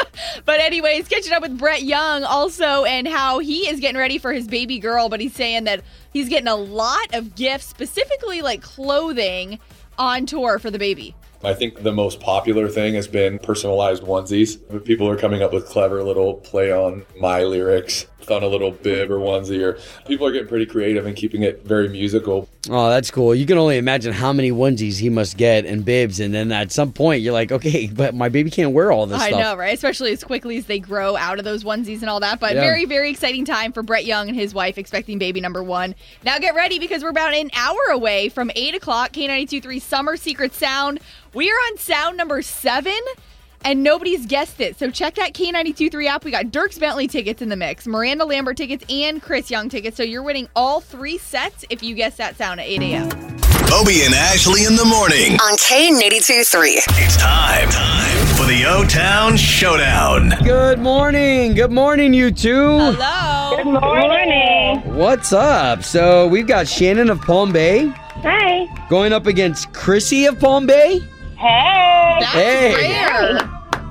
but 0.45 0.59
anyways, 0.59 1.07
catching 1.07 1.33
up 1.33 1.41
with 1.41 1.57
Brett 1.57 1.83
Young 1.83 2.23
also 2.23 2.83
and 2.85 3.07
how 3.07 3.39
he 3.39 3.67
is 3.67 3.79
getting 3.79 3.97
ready 3.97 4.17
for 4.17 4.33
his 4.33 4.47
baby 4.47 4.79
girl, 4.79 5.09
but 5.09 5.19
he's 5.19 5.33
saying 5.33 5.65
that 5.65 5.81
he's 6.13 6.29
getting 6.29 6.47
a 6.47 6.55
lot 6.55 7.13
of 7.13 7.35
gifts, 7.35 7.65
specifically 7.65 8.41
like 8.41 8.61
clothing 8.61 9.59
on 9.97 10.25
tour 10.25 10.59
for 10.59 10.71
the 10.71 10.79
baby. 10.79 11.15
I 11.43 11.53
think 11.53 11.83
the 11.83 11.91
most 11.91 12.19
popular 12.19 12.67
thing 12.67 12.95
has 12.95 13.07
been 13.07 13.37
personalized 13.37 14.03
onesies. 14.03 14.83
People 14.85 15.07
are 15.07 15.17
coming 15.17 15.43
up 15.43 15.53
with 15.53 15.67
clever 15.67 16.03
little 16.03 16.33
play 16.35 16.71
on 16.71 17.05
my 17.19 17.43
lyrics, 17.43 18.07
on 18.29 18.43
a 18.43 18.47
little 18.47 18.71
bib 18.71 19.09
or 19.09 19.19
onesie, 19.19 19.61
or 19.63 19.79
people 20.05 20.27
are 20.27 20.31
getting 20.31 20.47
pretty 20.49 20.65
creative 20.65 21.05
and 21.05 21.15
keeping 21.15 21.43
it 21.43 21.63
very 21.63 21.87
musical. 21.87 22.49
oh 22.69 22.89
that's 22.89 23.09
cool. 23.09 23.33
You 23.33 23.45
can 23.45 23.57
only 23.57 23.77
imagine 23.77 24.11
how 24.11 24.33
many 24.33 24.51
onesies 24.51 24.97
he 24.99 25.09
must 25.09 25.37
get 25.37 25.65
and 25.65 25.85
bibs, 25.85 26.19
and 26.19 26.33
then 26.33 26.51
at 26.51 26.71
some 26.73 26.91
point 26.91 27.21
you're 27.21 27.31
like, 27.31 27.51
okay, 27.53 27.87
but 27.87 28.13
my 28.13 28.27
baby 28.27 28.49
can't 28.51 28.73
wear 28.73 28.91
all 28.91 29.05
this 29.05 29.21
I 29.21 29.29
stuff. 29.29 29.39
know, 29.39 29.55
right? 29.55 29.73
Especially 29.73 30.11
as 30.11 30.23
quickly 30.25 30.57
as 30.57 30.65
they 30.65 30.79
grow 30.79 31.15
out 31.15 31.39
of 31.39 31.45
those 31.45 31.63
onesies 31.63 32.01
and 32.01 32.09
all 32.09 32.19
that. 32.19 32.39
But 32.41 32.55
Yeah. 32.55 32.61
very, 32.61 32.83
very 32.85 33.11
exciting 33.11 33.45
time 33.45 33.71
for 33.71 33.81
Brett 33.81 34.05
Young 34.05 34.27
and 34.27 34.37
his 34.37 34.53
wife 34.53 34.77
expecting 34.77 35.17
baby 35.19 35.39
number 35.39 35.63
one. 35.63 35.95
Now 36.23 36.37
get 36.37 36.53
ready 36.53 36.79
because 36.79 37.03
we're 37.03 37.09
about 37.09 37.33
an 37.33 37.49
hour 37.55 37.79
away 37.91 38.27
from 38.29 38.51
8 38.55 38.75
o'clock, 38.75 39.13
K923 39.13 39.81
Summer 39.81 40.17
Secret 40.17 40.53
Sound. 40.53 40.99
We 41.33 41.49
are 41.49 41.53
on 41.71 41.77
sound 41.77 42.17
number 42.17 42.41
seven. 42.41 42.97
And 43.63 43.83
nobody's 43.83 44.25
guessed 44.25 44.61
it. 44.61 44.77
So 44.79 44.89
check 44.89 45.15
that 45.15 45.33
K923 45.33 46.05
app. 46.07 46.23
We 46.23 46.31
got 46.31 46.45
Dierks 46.47 46.79
Bentley 46.79 47.07
tickets 47.07 47.41
in 47.41 47.49
the 47.49 47.55
mix, 47.57 47.85
Miranda 47.85 48.23
Lambert 48.25 48.55
tickets, 48.57 48.85
and 48.89 49.21
Chris 49.21 49.51
Young 49.51 49.67
tickets. 49.69 49.97
So 49.97 50.03
you're 50.03 50.23
winning 50.23 50.47
all 50.55 50.79
three 50.79 51.17
sets 51.17 51.65
if 51.69 51.83
you 51.83 51.93
guess 51.95 52.15
that 52.17 52.37
sound 52.37 52.59
at 52.61 52.65
8 52.67 52.81
a.m. 52.81 53.09
Obie 53.73 54.03
and 54.03 54.13
Ashley 54.13 54.63
in 54.63 54.75
the 54.77 54.85
morning. 54.85 55.33
On 55.41 55.57
K82 55.57 56.47
3. 56.49 56.69
It's 56.69 57.17
time, 57.17 57.69
time 57.69 58.25
for 58.37 58.45
the 58.45 58.63
O 58.65 58.85
Town 58.85 59.35
Showdown. 59.35 60.29
Good 60.43 60.79
morning. 60.79 61.53
Good 61.53 61.71
morning, 61.71 62.13
you 62.13 62.31
two. 62.31 62.77
Hello. 62.79 63.57
Good 63.57 63.81
morning. 63.81 64.95
What's 64.95 65.33
up? 65.33 65.83
So 65.83 66.27
we've 66.27 66.47
got 66.47 66.67
Shannon 66.69 67.09
of 67.09 67.19
Palm 67.21 67.51
Bay 67.51 67.87
Hi. 67.87 68.67
going 68.89 69.11
up 69.11 69.25
against 69.25 69.73
Chrissy 69.73 70.25
of 70.25 70.39
Palm 70.39 70.65
Bay. 70.65 71.01
Hey. 71.37 72.17
That's 72.19 72.33
Hey. 72.33 72.75
rare. 72.75 73.39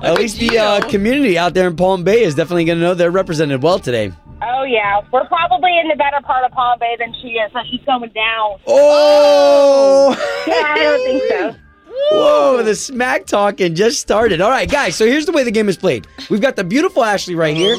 At 0.03 0.13
least 0.19 0.37
the 0.39 0.57
uh, 0.59 0.87
community 0.89 1.37
out 1.37 1.53
there 1.53 1.67
in 1.67 1.75
Palm 1.75 2.03
Bay 2.03 2.21
is 2.23 2.35
definitely 2.35 2.65
going 2.65 2.77
to 2.77 2.83
know 2.83 2.93
they're 2.93 3.09
represented 3.09 3.63
well 3.63 3.79
today. 3.79 4.11
Oh 4.41 4.63
yeah, 4.63 5.01
we're 5.11 5.25
probably 5.25 5.71
in 5.79 5.87
the 5.87 5.95
better 5.95 6.21
part 6.23 6.43
of 6.45 6.51
Palm 6.51 6.77
Bay 6.79 6.95
than 6.99 7.13
she 7.21 7.29
is, 7.29 7.51
so 7.51 7.59
she's 7.71 7.81
going 7.85 8.11
down. 8.11 8.59
Oh! 8.67 10.15
Yeah, 10.47 10.53
I 10.65 10.75
don't 10.83 11.03
think 11.03 11.23
so. 11.29 11.55
Whoa, 12.11 12.61
the 12.63 12.75
smack 12.75 13.25
talking 13.25 13.73
just 13.73 13.99
started. 13.99 14.39
All 14.39 14.51
right, 14.51 14.69
guys, 14.69 14.95
so 14.95 15.05
here's 15.07 15.25
the 15.25 15.31
way 15.31 15.43
the 15.43 15.51
game 15.51 15.67
is 15.67 15.75
played. 15.77 16.05
We've 16.29 16.39
got 16.41 16.55
the 16.55 16.63
beautiful 16.63 17.03
Ashley 17.03 17.33
right 17.33 17.55
here. 17.57 17.75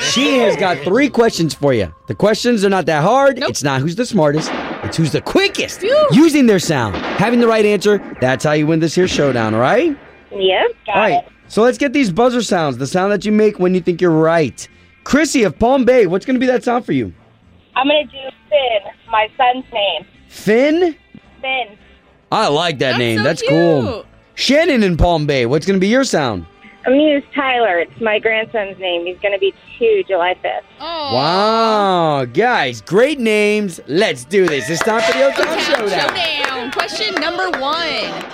She 0.00 0.38
has 0.38 0.56
got 0.56 0.78
three 0.78 1.10
questions 1.10 1.52
for 1.54 1.74
you. 1.74 1.94
The 2.06 2.14
questions 2.14 2.64
are 2.64 2.70
not 2.70 2.86
that 2.86 3.02
hard. 3.02 3.38
Nope. 3.38 3.50
It's 3.50 3.62
not 3.62 3.82
who's 3.82 3.96
the 3.96 4.06
smartest, 4.06 4.50
it's 4.86 4.96
who's 4.96 5.12
the 5.12 5.20
quickest 5.20 5.82
using 6.12 6.46
their 6.46 6.58
sound. 6.58 6.96
Having 6.96 7.40
the 7.40 7.46
right 7.48 7.64
answer, 7.64 7.98
that's 8.20 8.44
how 8.44 8.52
you 8.52 8.66
win 8.66 8.80
this 8.80 8.94
here 8.94 9.08
showdown, 9.08 9.54
all 9.54 9.60
right? 9.60 9.96
Yep. 10.30 10.70
Got 10.86 10.96
All 10.96 11.02
right, 11.02 11.24
it. 11.24 11.32
so 11.48 11.62
let's 11.62 11.78
get 11.78 11.92
these 11.92 12.10
buzzer 12.10 12.42
sounds, 12.42 12.78
the 12.78 12.86
sound 12.86 13.12
that 13.12 13.24
you 13.24 13.32
make 13.32 13.58
when 13.58 13.74
you 13.74 13.80
think 13.80 14.00
you're 14.00 14.10
right. 14.10 14.66
Chrissy 15.04 15.44
of 15.44 15.58
Palm 15.58 15.84
Bay, 15.84 16.06
what's 16.06 16.26
going 16.26 16.34
to 16.34 16.40
be 16.40 16.46
that 16.46 16.64
sound 16.64 16.84
for 16.84 16.92
you? 16.92 17.12
I'm 17.76 17.86
gonna 17.88 18.04
do 18.04 18.18
Finn, 18.48 18.92
my 19.10 19.28
son's 19.36 19.64
name. 19.72 20.06
Finn? 20.28 20.96
Finn. 21.40 21.78
I 22.32 22.48
like 22.48 22.78
that 22.78 22.92
That's 22.92 22.98
name. 22.98 23.18
so 23.18 23.24
That's 23.24 23.40
cute. 23.42 23.50
cool. 23.52 24.06
Shannon 24.34 24.82
in 24.82 24.96
Palm 24.96 25.26
Bay, 25.26 25.46
what's 25.46 25.64
going 25.66 25.76
to 25.78 25.80
be 25.80 25.88
your 25.88 26.04
sound? 26.04 26.46
I'm 26.86 26.92
gonna 26.92 27.20
Tyler. 27.34 27.80
It's 27.80 28.00
my 28.00 28.20
grandson's 28.20 28.78
name. 28.78 29.06
He's 29.06 29.18
gonna 29.18 29.40
be 29.40 29.52
two 29.76 30.04
July 30.06 30.34
5th. 30.42 30.62
Oh. 30.78 31.14
Wow, 31.14 32.24
guys, 32.26 32.80
great 32.80 33.18
names. 33.18 33.80
Let's 33.88 34.24
do 34.24 34.46
this. 34.46 34.70
It's 34.70 34.82
time 34.84 35.02
for 35.02 35.12
the 35.18 35.24
O-Town 35.24 35.46
Town 35.46 35.58
Showdown. 35.60 36.16
Showdown. 36.16 36.70
Question 36.70 37.14
number 37.16 37.50
one. 37.58 38.24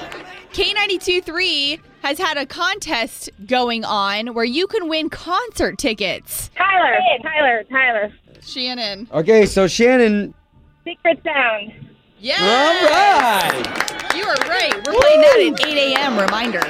K92 0.52 1.25
3 1.25 1.80
has 2.02 2.18
had 2.18 2.37
a 2.37 2.44
contest 2.44 3.30
going 3.47 3.87
on 3.87 4.35
where 4.35 4.44
you 4.44 4.66
can 4.66 4.87
win 4.87 5.09
concert 5.09 5.78
tickets. 5.78 6.50
Tyler. 6.54 6.99
Tyler. 7.23 7.64
Tyler. 7.71 8.12
Shannon. 8.42 9.09
Okay, 9.12 9.47
so 9.47 9.66
Shannon. 9.66 10.35
Secret 10.85 11.23
sound. 11.25 11.73
Yes. 12.23 12.41
All 12.41 12.88
right. 12.88 14.14
You 14.14 14.23
are 14.23 14.37
right. 14.49 14.73
We're 14.87 14.95
playing 14.95 15.21
that 15.23 15.41
at 15.61 15.67
8 15.69 15.76
a.m. 15.97 16.17
Reminder. 16.21 16.62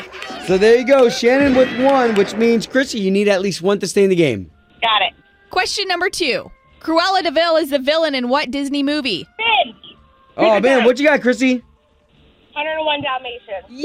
So 0.46 0.56
there 0.56 0.78
you 0.78 0.86
go. 0.86 1.10
Shannon 1.10 1.54
with 1.54 1.68
one, 1.84 2.14
which 2.14 2.34
means, 2.34 2.66
Chrissy, 2.66 3.00
you 3.00 3.10
need 3.10 3.28
at 3.28 3.42
least 3.42 3.60
one 3.60 3.78
to 3.80 3.86
stay 3.86 4.02
in 4.02 4.08
the 4.08 4.16
game. 4.16 4.50
Got 4.80 5.02
it. 5.02 5.12
Question 5.50 5.88
number 5.88 6.08
two. 6.08 6.50
Cruella 6.80 7.22
de 7.22 7.30
Vil 7.30 7.56
is 7.56 7.68
the 7.68 7.78
villain 7.78 8.14
in 8.14 8.30
what 8.30 8.50
Disney 8.50 8.82
movie? 8.82 9.28
Finn. 9.36 9.74
Oh, 10.38 10.56
Secret 10.56 10.62
man, 10.62 10.84
what 10.86 10.98
you 10.98 11.06
got, 11.06 11.20
Chrissy? 11.20 11.62
101 12.54 13.02
Dalmatians. 13.02 13.66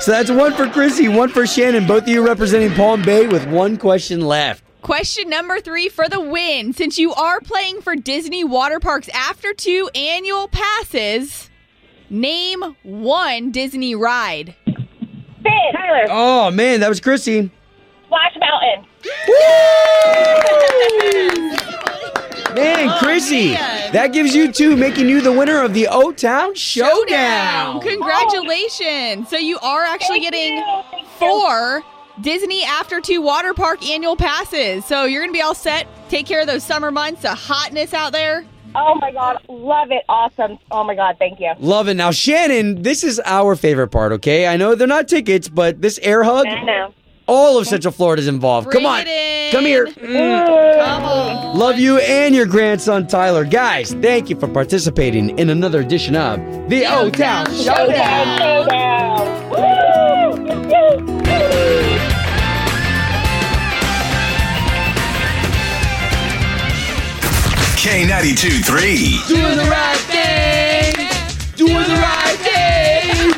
So 0.00 0.12
that's 0.12 0.30
one 0.30 0.54
for 0.54 0.68
Chrissy, 0.68 1.08
one 1.08 1.28
for 1.28 1.46
Shannon. 1.46 1.86
Both 1.86 2.04
of 2.04 2.08
you 2.08 2.24
representing 2.24 2.72
Palm 2.72 3.02
Bay 3.02 3.26
with 3.26 3.46
one 3.48 3.76
question 3.76 4.20
left. 4.20 4.62
Question 4.82 5.28
number 5.28 5.60
three 5.60 5.88
for 5.88 6.08
the 6.08 6.20
win. 6.20 6.72
Since 6.72 6.98
you 6.98 7.12
are 7.12 7.40
playing 7.40 7.82
for 7.82 7.96
Disney 7.96 8.44
Water 8.44 8.78
Parks 8.80 9.08
after 9.12 9.52
two 9.52 9.90
annual 9.94 10.48
passes, 10.48 11.50
name 12.08 12.76
one 12.84 13.50
Disney 13.50 13.94
ride. 13.94 14.54
Finn. 14.64 15.72
Tyler. 15.72 16.06
Oh 16.08 16.50
man, 16.50 16.80
that 16.80 16.88
was 16.88 17.00
Chrissy. 17.00 17.50
Splash 18.06 18.36
Mountain. 18.38 18.86
Man, 22.54 22.88
oh, 22.88 22.98
Chrissy, 23.00 23.52
that 23.52 24.10
gives 24.12 24.34
you 24.34 24.50
two, 24.50 24.76
making 24.76 25.08
you 25.08 25.20
the 25.20 25.32
winner 25.32 25.62
of 25.62 25.74
the 25.74 25.86
O 25.88 26.12
Town 26.12 26.54
Showdown. 26.54 27.80
Congratulations. 27.80 29.28
So 29.28 29.36
you 29.36 29.58
are 29.58 29.82
actually 29.82 30.20
Thank 30.20 30.32
getting 30.32 30.56
you. 30.56 30.82
Thank 30.90 31.02
you. 31.02 31.08
four 31.18 31.84
Disney 32.20 32.64
After 32.64 33.00
Two 33.00 33.22
Water 33.22 33.54
Park 33.54 33.84
annual 33.88 34.16
passes. 34.16 34.84
So 34.84 35.04
you're 35.04 35.20
going 35.22 35.32
to 35.32 35.36
be 35.38 35.42
all 35.42 35.54
set. 35.54 35.86
Take 36.08 36.26
care 36.26 36.40
of 36.40 36.46
those 36.46 36.64
summer 36.64 36.90
months, 36.90 37.22
the 37.22 37.34
hotness 37.34 37.94
out 37.94 38.12
there. 38.12 38.44
Oh 38.74 38.94
my 38.96 39.10
God. 39.12 39.38
Love 39.48 39.90
it. 39.90 40.02
Awesome. 40.08 40.58
Oh 40.70 40.84
my 40.84 40.94
God. 40.94 41.16
Thank 41.18 41.40
you. 41.40 41.52
Love 41.58 41.88
it. 41.88 41.94
Now, 41.94 42.10
Shannon, 42.10 42.82
this 42.82 43.02
is 43.02 43.20
our 43.24 43.56
favorite 43.56 43.88
part, 43.88 44.12
okay? 44.12 44.46
I 44.46 44.56
know 44.56 44.74
they're 44.74 44.86
not 44.86 45.08
tickets, 45.08 45.48
but 45.48 45.80
this 45.80 45.98
air 46.02 46.22
hug, 46.22 46.46
I 46.46 46.62
know. 46.64 46.92
all 47.26 47.58
of 47.58 47.66
Central 47.66 47.92
Florida 47.92 48.20
is 48.20 48.28
involved. 48.28 48.68
Bring 48.70 48.82
Come 48.82 48.86
on. 48.92 49.00
it 49.00 49.08
in. 49.08 49.52
Come 49.52 49.64
here. 49.64 49.86
Mm. 49.86 50.78
Come 50.84 51.04
on. 51.04 51.58
Love 51.58 51.78
you 51.78 51.96
and 51.98 52.34
your 52.34 52.44
grandson, 52.46 53.06
Tyler. 53.06 53.44
Guys, 53.44 53.94
thank 53.94 54.28
you 54.28 54.38
for 54.38 54.48
participating 54.48 55.38
in 55.38 55.48
another 55.50 55.80
edition 55.80 56.14
of 56.14 56.38
the 56.68 56.84
O 56.86 57.08
Town 57.10 57.46
Showdown. 57.54 58.38
Showdown. 58.38 59.07
K92 67.78 68.64
3. 68.64 69.36
Doing 69.36 69.56
the 69.56 69.70
right 69.70 69.96
thing. 70.10 70.94
Doing 71.54 71.74
the 71.74 71.94
right 71.94 72.36
thing. 72.40 73.30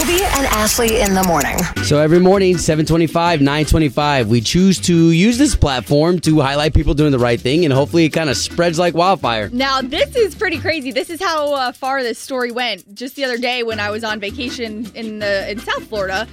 Obie 0.00 0.22
and 0.22 0.46
Ashley 0.46 1.00
in 1.00 1.14
the 1.14 1.24
morning. 1.24 1.58
So 1.82 1.98
every 1.98 2.20
morning, 2.20 2.56
725, 2.56 3.40
925, 3.40 4.28
we 4.28 4.42
choose 4.42 4.78
to 4.82 5.10
use 5.10 5.38
this 5.38 5.56
platform 5.56 6.20
to 6.20 6.38
highlight 6.38 6.72
people 6.72 6.94
doing 6.94 7.10
the 7.10 7.18
right 7.18 7.40
thing, 7.40 7.64
and 7.64 7.74
hopefully 7.74 8.04
it 8.04 8.10
kind 8.10 8.30
of 8.30 8.36
spreads 8.36 8.78
like 8.78 8.94
wildfire. 8.94 9.48
Now, 9.48 9.82
this 9.82 10.14
is 10.14 10.36
pretty 10.36 10.60
crazy. 10.60 10.92
This 10.92 11.10
is 11.10 11.20
how 11.20 11.52
uh, 11.54 11.72
far 11.72 12.04
this 12.04 12.20
story 12.20 12.52
went. 12.52 12.94
Just 12.94 13.16
the 13.16 13.24
other 13.24 13.38
day 13.38 13.64
when 13.64 13.80
I 13.80 13.90
was 13.90 14.04
on 14.04 14.20
vacation 14.20 14.86
in 14.94 15.18
the 15.18 15.50
in 15.50 15.58
South 15.58 15.84
Florida, 15.88 16.28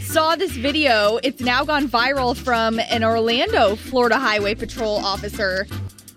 saw 0.00 0.34
this 0.34 0.52
video. 0.52 1.18
It's 1.22 1.42
now 1.42 1.62
gone 1.62 1.88
viral 1.88 2.34
from 2.34 2.78
an 2.80 3.04
Orlando, 3.04 3.76
Florida 3.76 4.18
Highway 4.18 4.54
Patrol 4.54 4.96
officer, 4.96 5.66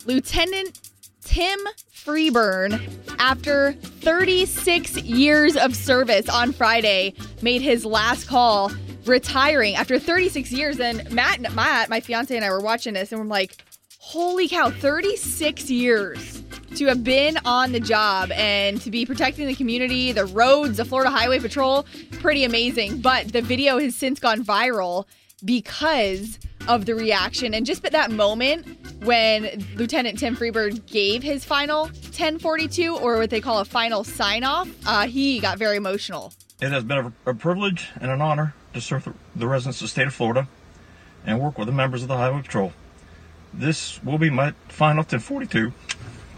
Lieutenant 0.05 0.79
Tim 1.23 1.59
Freeburn, 1.91 2.79
after 3.17 3.73
36 3.73 4.97
years 5.01 5.57
of 5.57 5.75
service 5.75 6.29
on 6.29 6.51
Friday, 6.51 7.15
made 7.41 7.63
his 7.63 7.83
last 7.83 8.27
call, 8.27 8.71
retiring 9.05 9.75
after 9.75 9.97
36 9.97 10.51
years. 10.51 10.79
And 10.79 11.11
Matt, 11.11 11.41
Matt, 11.55 11.89
my 11.89 11.99
fiance 11.99 12.35
and 12.35 12.45
I 12.45 12.51
were 12.51 12.61
watching 12.61 12.93
this, 12.93 13.11
and 13.11 13.19
we're 13.19 13.27
like, 13.27 13.63
holy 13.97 14.47
cow, 14.47 14.69
36 14.69 15.71
years 15.71 16.43
to 16.75 16.85
have 16.85 17.03
been 17.03 17.39
on 17.43 17.71
the 17.71 17.79
job 17.79 18.31
and 18.33 18.79
to 18.81 18.91
be 18.91 19.05
protecting 19.05 19.47
the 19.47 19.55
community, 19.55 20.11
the 20.11 20.25
roads, 20.25 20.77
the 20.77 20.85
Florida 20.85 21.09
Highway 21.09 21.39
Patrol, 21.39 21.87
pretty 22.19 22.43
amazing. 22.43 23.01
But 23.01 23.31
the 23.31 23.41
video 23.41 23.79
has 23.79 23.95
since 23.95 24.19
gone 24.19 24.43
viral 24.43 25.05
because 25.45 26.39
of 26.67 26.85
the 26.85 26.95
reaction 26.95 27.53
and 27.53 27.65
just 27.65 27.85
at 27.85 27.91
that 27.91 28.11
moment 28.11 28.65
when 29.03 29.63
Lieutenant 29.75 30.17
Tim 30.17 30.35
Freebird 30.35 30.85
gave 30.87 31.21
his 31.21 31.45
final 31.45 31.83
1042 31.83 32.97
or 32.97 33.19
what 33.19 33.29
they 33.29 33.41
call 33.41 33.59
a 33.59 33.65
final 33.65 34.03
sign 34.03 34.43
off, 34.43 34.67
uh, 34.85 35.05
he 35.07 35.39
got 35.39 35.59
very 35.59 35.77
emotional. 35.77 36.33
It 36.61 36.71
has 36.71 36.83
been 36.83 37.13
a, 37.25 37.29
a 37.29 37.33
privilege 37.33 37.89
and 38.01 38.09
an 38.09 38.21
honor 38.21 38.55
to 38.73 38.81
serve 38.81 39.03
the, 39.03 39.13
the 39.35 39.47
residents 39.47 39.79
of 39.81 39.85
the 39.85 39.89
state 39.89 40.07
of 40.07 40.13
Florida 40.13 40.47
and 41.25 41.39
work 41.39 41.57
with 41.57 41.67
the 41.67 41.73
members 41.73 42.01
of 42.01 42.07
the 42.07 42.17
Highway 42.17 42.41
Patrol. 42.41 42.73
This 43.53 44.03
will 44.03 44.17
be 44.17 44.29
my 44.29 44.53
final 44.67 44.99
1042. 44.99 45.71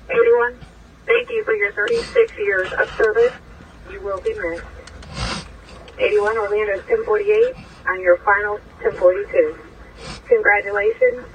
Everyone, 0.10 0.60
thank 1.06 1.30
you 1.30 1.44
for 1.44 1.54
your 1.54 1.72
36 1.72 2.38
years 2.38 2.72
of 2.74 2.90
service. 2.96 3.34
You 3.92 4.02
will 4.02 4.22
be 4.22 4.34
missed. 4.34 4.64
81 6.00 6.38
Orlando's 6.38 6.86
1048 6.88 7.56
on 7.88 8.02
your 8.02 8.18
final 8.18 8.54
1042. 8.82 9.58
Congratulations. 10.28 11.26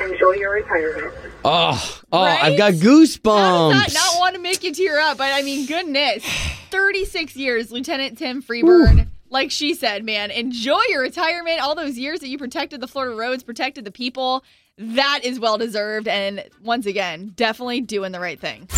Enjoy 0.00 0.32
your 0.32 0.52
retirement. 0.52 1.12
Oh, 1.44 2.00
oh, 2.12 2.24
Right? 2.24 2.42
I've 2.42 2.56
got 2.58 2.74
goosebumps. 2.74 3.72
does 3.84 3.92
that 3.94 3.94
not 3.94 4.20
want 4.20 4.34
to 4.36 4.40
make 4.40 4.62
you 4.62 4.72
tear 4.72 4.98
up? 5.00 5.18
But 5.18 5.32
I 5.32 5.42
mean, 5.42 5.66
goodness, 5.66 6.24
36 6.70 7.36
years, 7.36 7.70
Lieutenant 7.72 8.16
Tim 8.18 8.42
Freeburn. 8.42 9.08
Like 9.30 9.50
she 9.50 9.74
said, 9.74 10.04
man, 10.04 10.30
enjoy 10.30 10.80
your 10.88 11.02
retirement. 11.02 11.60
All 11.60 11.74
those 11.74 11.98
years 11.98 12.20
that 12.20 12.28
you 12.28 12.38
protected 12.38 12.80
the 12.80 12.86
Florida 12.88 13.14
roads, 13.14 13.42
protected 13.42 13.84
the 13.84 13.90
people. 13.90 14.42
That 14.78 15.20
is 15.24 15.38
well 15.40 15.58
deserved. 15.58 16.08
And 16.08 16.44
once 16.62 16.86
again, 16.86 17.32
definitely 17.36 17.80
doing 17.82 18.12
the 18.12 18.20
right 18.20 18.38
thing. 18.40 18.68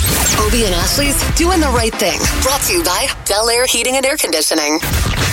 Obie 0.40 0.64
and 0.64 0.74
Ashley's 0.74 1.20
doing 1.36 1.60
the 1.60 1.68
right 1.68 1.94
thing. 1.94 2.18
Brought 2.42 2.62
to 2.62 2.72
you 2.72 2.82
by 2.82 3.06
Bel 3.28 3.48
Air 3.50 3.66
Heating 3.66 3.94
and 3.96 4.04
Air 4.06 4.16
Conditioning. 4.16 4.80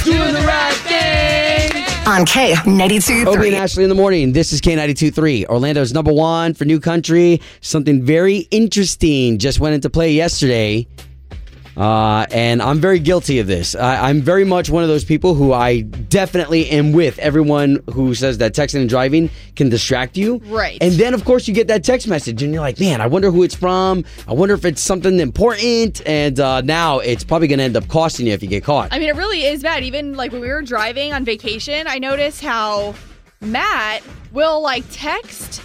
doing 0.04 0.34
the 0.34 0.44
right 0.46 0.74
thing. 0.86 1.77
On 2.08 2.26
K92 2.26 3.26
Obie 3.26 3.50
and 3.50 3.58
Ashley 3.58 3.84
in 3.84 3.90
the 3.90 3.96
morning. 3.96 4.32
This 4.32 4.54
is 4.54 4.62
K92.3. 4.62 5.48
Orlando's 5.48 5.92
number 5.92 6.14
one 6.14 6.54
for 6.54 6.64
new 6.64 6.80
country. 6.80 7.42
Something 7.60 8.02
very 8.02 8.48
interesting 8.50 9.40
just 9.40 9.60
went 9.60 9.76
into 9.76 9.90
play 9.90 10.14
yesterday. 10.14 10.88
Uh, 11.78 12.26
and 12.32 12.60
I'm 12.60 12.80
very 12.80 12.98
guilty 12.98 13.38
of 13.38 13.46
this. 13.46 13.76
I, 13.76 14.10
I'm 14.10 14.22
very 14.22 14.44
much 14.44 14.70
one 14.70 14.82
of 14.82 14.90
those 14.90 15.06
people 15.06 15.36
who 15.36 15.54
I 15.54 15.82
definitely 15.82 16.68
am 16.72 16.92
with 16.92 17.20
everyone 17.20 17.84
who 17.94 18.16
says 18.16 18.40
that 18.40 18.54
texting 18.54 18.82
and 18.82 18.90
driving 18.90 19.30
can 19.56 19.70
distract 19.70 20.18
you. 20.18 20.38
Right. 20.46 20.80
And 20.82 20.94
then, 20.94 21.14
of 21.14 21.24
course, 21.24 21.48
you 21.48 21.54
get 21.54 21.68
that 21.68 21.84
text 21.84 22.08
message 22.08 22.42
and 22.42 22.52
you're 22.52 22.62
like, 22.62 22.80
man, 22.80 23.00
I 23.00 23.06
wonder 23.06 23.30
who 23.30 23.44
it's 23.44 23.54
from. 23.54 24.06
I 24.28 24.34
wonder 24.34 24.56
if 24.56 24.66
it's 24.66 24.82
something 24.82 25.20
important. 25.20 26.02
And 26.08 26.40
uh, 26.40 26.62
now 26.62 26.98
it's 26.98 27.24
probably 27.24 27.48
going 27.48 27.60
to 27.60 27.66
end 27.66 27.78
up 27.78 27.88
costing 27.88 28.26
you 28.26 28.34
if 28.34 28.42
you 28.42 28.50
get 28.50 28.64
caught. 28.64 28.92
I 28.92 28.98
mean, 28.98 29.10
it 29.10 29.16
really 29.16 29.44
is 29.44 29.62
bad. 29.62 29.84
Even 29.84 30.16
like 30.16 30.32
when 30.32 30.42
we 30.42 30.48
were 30.48 30.64
driving 30.64 31.14
on 31.14 31.26
vacation, 31.26 31.86
I 31.88 32.00
noticed 32.00 32.42
how 32.42 32.96
Matt 33.40 34.02
will 34.32 34.62
like 34.62 34.84
text 34.90 35.62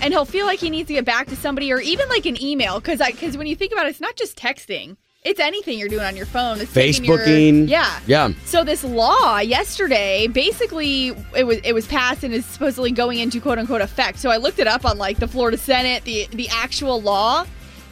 and 0.00 0.12
he'll 0.12 0.24
feel 0.24 0.46
like 0.46 0.60
he 0.60 0.70
needs 0.70 0.86
to 0.88 0.94
get 0.94 1.04
back 1.04 1.26
to 1.26 1.36
somebody 1.36 1.72
or 1.72 1.80
even 1.80 2.08
like 2.08 2.26
an 2.26 2.40
email 2.40 2.78
because 2.78 3.00
because 3.04 3.36
when 3.36 3.48
you 3.48 3.56
think 3.56 3.72
about 3.72 3.86
it, 3.86 3.90
it's 3.90 4.00
not 4.00 4.14
just 4.14 4.38
texting. 4.38 4.96
It's 5.26 5.40
anything 5.40 5.76
you're 5.78 5.88
doing 5.88 6.04
on 6.04 6.14
your 6.16 6.24
phone. 6.26 6.60
It's 6.60 6.72
taking 6.72 7.04
your- 7.04 7.18
Facebooking. 7.18 7.68
yeah. 7.68 7.98
Yeah. 8.06 8.30
So 8.44 8.62
this 8.62 8.84
law 8.84 9.38
yesterday, 9.40 10.28
basically, 10.28 11.08
it 11.36 11.44
was 11.44 11.58
it 11.64 11.72
was 11.74 11.86
passed 11.88 12.22
and 12.22 12.32
is 12.32 12.46
supposedly 12.46 12.92
going 12.92 13.18
into 13.18 13.40
quote 13.40 13.58
unquote 13.58 13.80
effect. 13.80 14.20
So 14.20 14.30
I 14.30 14.36
looked 14.36 14.60
it 14.60 14.68
up 14.68 14.84
on 14.84 14.98
like 14.98 15.18
the 15.18 15.26
Florida 15.28 15.58
Senate, 15.58 16.04
the 16.04 16.28
the 16.32 16.48
actual 16.50 17.02
law. 17.02 17.44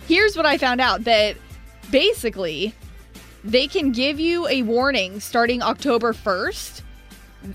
Here's 0.07 0.37
what 0.37 0.47
I 0.47 0.59
found 0.59 0.81
out 0.81 1.05
that 1.05 1.37
basically 1.90 2.73
they 3.42 3.66
can 3.66 3.90
give 3.92 4.20
you 4.20 4.47
a 4.49 4.62
warning 4.62 5.18
starting 5.20 5.61
October 5.62 6.12
1st. 6.12 6.83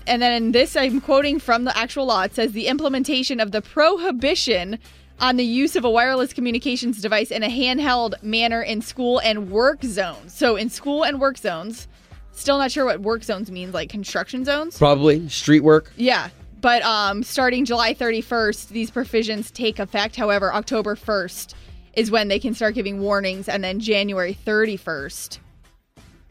And 0.06 0.22
then 0.22 0.52
this 0.52 0.76
I'm 0.76 1.00
quoting 1.00 1.40
from 1.40 1.64
the 1.64 1.76
actual 1.76 2.06
law. 2.06 2.22
It 2.22 2.34
says 2.34 2.52
the 2.52 2.68
implementation 2.68 3.40
of 3.40 3.50
the 3.50 3.60
prohibition 3.62 4.78
on 5.20 5.36
the 5.36 5.44
use 5.44 5.76
of 5.76 5.84
a 5.84 5.90
wireless 5.90 6.32
communications 6.32 7.00
device 7.00 7.30
in 7.30 7.42
a 7.42 7.48
handheld 7.48 8.20
manner 8.22 8.62
in 8.62 8.80
school 8.80 9.20
and 9.20 9.50
work 9.50 9.82
zones. 9.84 10.34
So 10.34 10.56
in 10.56 10.70
school 10.70 11.04
and 11.04 11.20
work 11.20 11.36
zones, 11.38 11.86
still 12.32 12.58
not 12.58 12.72
sure 12.72 12.86
what 12.86 13.00
work 13.00 13.22
zones 13.22 13.50
means, 13.50 13.74
like 13.74 13.90
construction 13.90 14.44
zones. 14.44 14.78
Probably 14.78 15.28
street 15.28 15.60
work. 15.60 15.92
Yeah. 15.96 16.30
But 16.60 16.82
um, 16.82 17.22
starting 17.22 17.64
July 17.64 17.94
31st, 17.94 18.68
these 18.68 18.90
provisions 18.90 19.50
take 19.50 19.78
effect. 19.78 20.16
However, 20.16 20.52
October 20.52 20.94
1st 20.94 21.54
is 21.94 22.10
when 22.10 22.28
they 22.28 22.38
can 22.38 22.54
start 22.54 22.74
giving 22.74 23.00
warnings, 23.00 23.48
and 23.48 23.64
then 23.64 23.80
January 23.80 24.36
31st 24.46 25.38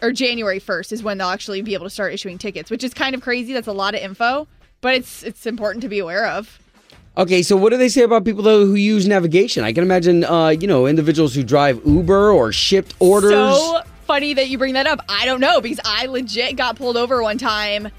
or 0.02 0.12
January 0.12 0.60
1st 0.60 0.92
is 0.92 1.04
when 1.04 1.18
they'll 1.18 1.28
actually 1.28 1.62
be 1.62 1.74
able 1.74 1.86
to 1.86 1.90
start 1.90 2.14
issuing 2.14 2.38
tickets, 2.38 2.72
which 2.72 2.84
is 2.84 2.94
kind 2.94 3.16
of 3.16 3.22
crazy. 3.22 3.54
That's 3.54 3.68
a 3.68 3.74
lot 3.74 3.96
of 3.96 4.02
info, 4.02 4.48
but 4.82 4.96
it's 4.96 5.24
it's 5.24 5.46
important 5.46 5.82
to 5.82 5.90
be 5.90 6.00
aware 6.00 6.28
of. 6.28 6.60
Okay, 7.20 7.44
so 7.44 7.58
what 7.58 7.72
do 7.72 7.78
they 7.78 7.90
say 7.90 8.04
about 8.04 8.24
people 8.24 8.44
though 8.44 8.66
who 8.66 8.76
use 8.76 9.06
navigation? 9.06 9.66
I 9.66 9.74
can 9.74 9.84
imagine, 9.84 10.24
uh, 10.24 10.48
you 10.48 10.68
know, 10.68 10.88
individuals 10.88 11.36
who 11.36 11.44
drive 11.44 11.82
Uber 11.86 12.32
or 12.32 12.54
Shipt 12.54 12.94
orders. 13.00 13.32
So 13.32 13.82
funny 14.08 14.34
that 14.36 14.48
you 14.48 14.58
bring 14.58 14.74
that 14.76 14.88
up. 14.88 15.04
I 15.10 15.26
don't 15.26 15.42
know 15.42 15.60
because 15.60 15.82
I 15.84 16.06
legit 16.06 16.56
got 16.56 16.78
pulled 16.78 16.96
over 16.96 17.22
one 17.22 17.38
time 17.38 17.90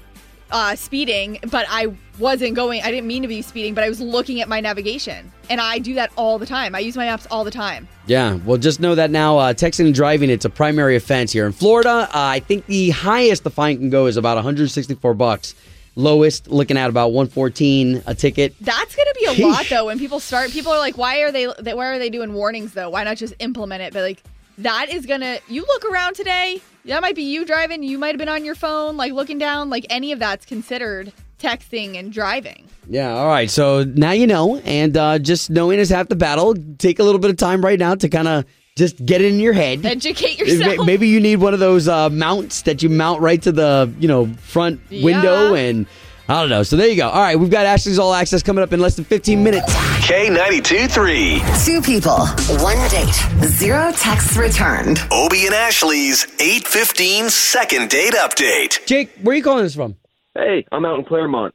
uh, 0.49 0.75
speeding, 0.75 1.37
but 1.51 1.67
I 1.69 1.93
wasn't 2.17 2.55
going, 2.55 2.81
I 2.81 2.89
didn't 2.89 3.05
mean 3.05 3.21
to 3.21 3.27
be 3.27 3.43
speeding, 3.43 3.75
but 3.75 3.83
I 3.83 3.89
was 3.89 4.01
looking 4.01 4.41
at 4.41 4.49
my 4.49 4.59
navigation. 4.59 5.31
And 5.51 5.61
I 5.61 5.77
do 5.77 5.93
that 5.93 6.11
all 6.17 6.39
the 6.39 6.47
time. 6.47 6.73
I 6.73 6.79
use 6.79 6.97
my 6.97 7.05
apps 7.05 7.27
all 7.29 7.43
the 7.43 7.51
time. 7.51 7.87
Yeah, 8.07 8.39
well, 8.43 8.57
just 8.57 8.79
know 8.79 8.95
that 8.95 9.11
now 9.11 9.37
uh, 9.37 9.53
texting 9.53 9.85
and 9.85 9.93
driving, 9.93 10.31
it's 10.31 10.45
a 10.45 10.49
primary 10.49 10.95
offense 10.95 11.31
here. 11.31 11.45
In 11.45 11.51
Florida, 11.51 12.09
uh, 12.09 12.09
I 12.13 12.39
think 12.39 12.65
the 12.65 12.89
highest 12.89 13.43
the 13.43 13.51
fine 13.51 13.77
can 13.77 13.91
go 13.91 14.07
is 14.07 14.17
about 14.17 14.35
164 14.35 15.13
bucks. 15.13 15.53
Lowest, 15.95 16.47
looking 16.47 16.77
at 16.77 16.89
about 16.89 17.11
114 17.11 18.03
a 18.07 18.15
ticket. 18.15 18.55
That's 18.61 18.95
going 18.95 19.07
to 19.07 19.15
be 19.19 19.43
a 19.43 19.47
lot 19.47 19.65
though 19.69 19.85
when 19.87 19.99
people 19.99 20.19
start 20.19 20.51
people 20.51 20.71
are 20.71 20.79
like 20.79 20.97
why 20.97 21.19
are 21.19 21.31
they 21.31 21.45
why 21.45 21.87
are 21.87 21.99
they 21.99 22.09
doing 22.09 22.33
warnings 22.33 22.73
though? 22.73 22.89
Why 22.89 23.03
not 23.03 23.17
just 23.17 23.33
implement 23.39 23.81
it? 23.83 23.93
But 23.93 24.03
like 24.03 24.23
that 24.59 24.87
is 24.89 25.05
going 25.05 25.21
to 25.21 25.39
you 25.49 25.61
look 25.61 25.85
around 25.85 26.15
today, 26.15 26.61
that 26.85 27.01
might 27.01 27.15
be 27.15 27.23
you 27.23 27.45
driving, 27.45 27.83
you 27.83 27.97
might 27.97 28.09
have 28.09 28.17
been 28.17 28.29
on 28.29 28.45
your 28.45 28.55
phone 28.55 28.97
like 28.97 29.11
looking 29.13 29.37
down, 29.37 29.69
like 29.69 29.85
any 29.89 30.11
of 30.11 30.19
that's 30.19 30.45
considered 30.45 31.11
texting 31.39 31.97
and 31.97 32.13
driving. 32.13 32.67
Yeah, 32.87 33.13
all 33.13 33.27
right. 33.27 33.49
So 33.49 33.83
now 33.83 34.11
you 34.11 34.27
know, 34.27 34.57
and 34.59 34.95
uh, 34.95 35.19
just 35.19 35.49
knowing 35.49 35.79
is 35.79 35.89
half 35.89 36.07
the 36.07 36.15
battle. 36.15 36.55
Take 36.77 36.99
a 36.99 37.03
little 37.03 37.19
bit 37.19 37.31
of 37.31 37.37
time 37.37 37.63
right 37.63 37.79
now 37.79 37.95
to 37.95 38.09
kind 38.09 38.27
of 38.27 38.45
just 38.77 39.03
get 39.05 39.21
it 39.21 39.33
in 39.33 39.39
your 39.39 39.53
head. 39.53 39.85
Educate 39.85 40.39
yourself. 40.39 40.85
Maybe 40.85 41.07
you 41.07 41.19
need 41.19 41.37
one 41.37 41.53
of 41.53 41.59
those 41.59 41.87
uh, 41.87 42.09
mounts 42.09 42.63
that 42.63 42.81
you 42.81 42.89
mount 42.89 43.21
right 43.21 43.41
to 43.41 43.51
the 43.51 43.93
you 43.99 44.07
know 44.07 44.27
front 44.41 44.81
window, 44.89 45.53
and 45.53 45.85
I 46.29 46.39
don't 46.39 46.49
know. 46.49 46.63
So 46.63 46.77
there 46.77 46.87
you 46.87 46.95
go. 46.95 47.09
All 47.09 47.21
right, 47.21 47.35
we've 47.37 47.49
got 47.51 47.65
Ashley's 47.65 47.99
All 47.99 48.13
Access 48.13 48.41
coming 48.41 48.63
up 48.63 48.71
in 48.71 48.79
less 48.79 48.95
than 48.95 49.05
15 49.05 49.43
minutes. 49.43 49.73
K92 50.05 50.89
3. 50.89 51.41
Two 51.65 51.81
people, 51.81 52.25
one 52.63 52.77
date, 52.89 53.13
zero 53.47 53.91
texts 53.91 54.37
returned. 54.37 54.99
Obie 55.11 55.45
and 55.45 55.55
Ashley's 55.55 56.25
815 56.39 57.29
second 57.29 57.89
date 57.89 58.13
update. 58.13 58.85
Jake, 58.85 59.11
where 59.21 59.33
are 59.33 59.37
you 59.37 59.43
calling 59.43 59.65
us 59.65 59.75
from? 59.75 59.95
Hey, 60.33 60.65
I'm 60.71 60.85
out 60.85 60.97
in 60.97 61.05
Clermont. 61.05 61.53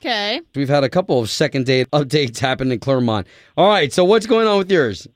Okay. 0.00 0.40
We've 0.54 0.68
had 0.68 0.82
a 0.82 0.88
couple 0.88 1.20
of 1.20 1.28
second 1.30 1.66
date 1.66 1.88
updates 1.90 2.38
happen 2.38 2.72
in 2.72 2.80
Clermont. 2.80 3.26
All 3.56 3.68
right, 3.68 3.92
so 3.92 4.04
what's 4.04 4.26
going 4.26 4.48
on 4.48 4.58
with 4.58 4.70
yours? 4.70 5.06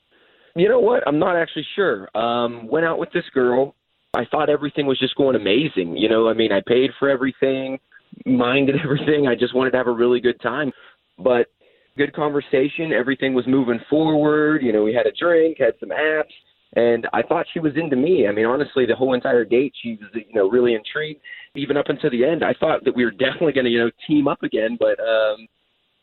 You 0.57 0.69
know 0.69 0.81
what? 0.81 1.07
I'm 1.07 1.19
not 1.19 1.37
actually 1.37 1.67
sure. 1.75 2.09
Um, 2.17 2.69
went 2.69 2.87
out 2.87 2.99
with 2.99 3.11
this 3.13 3.25
girl. 3.33 3.75
I 4.15 4.25
thought 4.31 4.49
everything 4.49 4.87
was 4.87 4.99
just 4.99 5.17
going 5.17 5.35
amazing. 5.35 5.97
You 5.97 6.09
know, 6.09 6.29
I 6.29 6.35
mean, 6.35 6.53
I 6.53 6.61
paid 6.67 6.91
for 6.99 7.09
everything, 7.09 7.79
minded 8.25 8.77
everything. 8.85 9.27
I 9.27 9.35
just 9.35 9.55
wanted 9.55 9.73
to 9.73 9.77
have 9.79 9.89
a 9.89 9.93
really 9.93 10.21
good 10.21 10.41
time. 10.41 10.73
But 11.19 11.49
good 11.97 12.15
conversation. 12.15 12.93
Everything 12.93 13.35
was 13.35 13.47
moving 13.47 13.81
forward. 13.91 14.63
You 14.63 14.73
know, 14.73 14.85
we 14.85 14.95
had 14.95 15.07
a 15.07 15.13
drink, 15.13 15.59
had 15.59 15.75
some 15.81 15.91
apps, 15.91 16.33
and 16.77 17.07
I 17.13 17.23
thought 17.23 17.47
she 17.53 17.61
was 17.61 17.73
into 17.77 17.97
me. 17.97 18.27
I 18.29 18.33
mean, 18.33 18.47
honestly, 18.47 18.87
the 18.87 18.97
whole 18.97 19.15
entire 19.15 19.45
date, 19.45 19.73
she 19.83 19.99
was, 20.01 20.11
you 20.15 20.35
know, 20.35 20.49
really 20.49 20.75
intrigued. 20.75 21.21
Even 21.57 21.77
up 21.77 21.89
until 21.89 22.11
the 22.11 22.25
end, 22.25 22.45
I 22.45 22.55
thought 22.59 22.85
that 22.85 22.95
we 22.95 23.05
were 23.05 23.11
definitely 23.27 23.53
going 23.53 23.65
to, 23.65 23.71
you 23.71 23.81
know, 23.81 23.91
team 24.07 24.29
up 24.29 24.43
again. 24.43 24.77
But 24.79 24.99
um, 25.01 25.47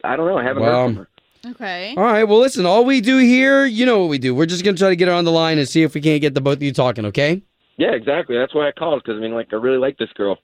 I 0.04 0.16
don't 0.16 0.28
know. 0.28 0.38
I 0.38 0.44
haven't 0.44 0.64
Well, 0.64 0.88
heard 0.88 0.88
from 0.88 0.96
her. 0.98 1.08
Okay. 1.46 1.96
All 1.98 2.04
right, 2.04 2.24
well, 2.24 2.40
listen, 2.40 2.68
all 2.68 2.86
we 2.86 3.02
do 3.02 3.18
here, 3.18 3.66
you 3.66 3.86
know 3.86 4.00
what 4.00 4.10
we 4.10 4.20
do. 4.20 4.36
We're 4.36 4.46
just 4.46 4.64
going 4.64 4.76
to 4.76 4.80
try 4.80 4.90
to 4.90 4.96
get 4.96 5.08
her 5.08 5.14
on 5.14 5.26
the 5.26 5.32
line 5.32 5.58
and 5.58 5.68
see 5.68 5.82
if 5.82 5.96
we 5.96 6.02
can't 6.02 6.22
get 6.22 6.36
the 6.36 6.42
both 6.42 6.58
of 6.58 6.64
you 6.64 6.72
talking, 6.72 7.06
okay? 7.06 7.42
Yeah, 7.78 7.94
exactly. 7.94 8.38
That's 8.38 8.54
why 8.54 8.68
I 8.68 8.72
called 8.72 9.02
because 9.04 9.18
I 9.18 9.22
mean, 9.22 9.34
like, 9.34 9.48
I 9.52 9.56
really 9.56 9.80
like 9.80 9.98
this 9.98 10.10
girl. 10.14 10.38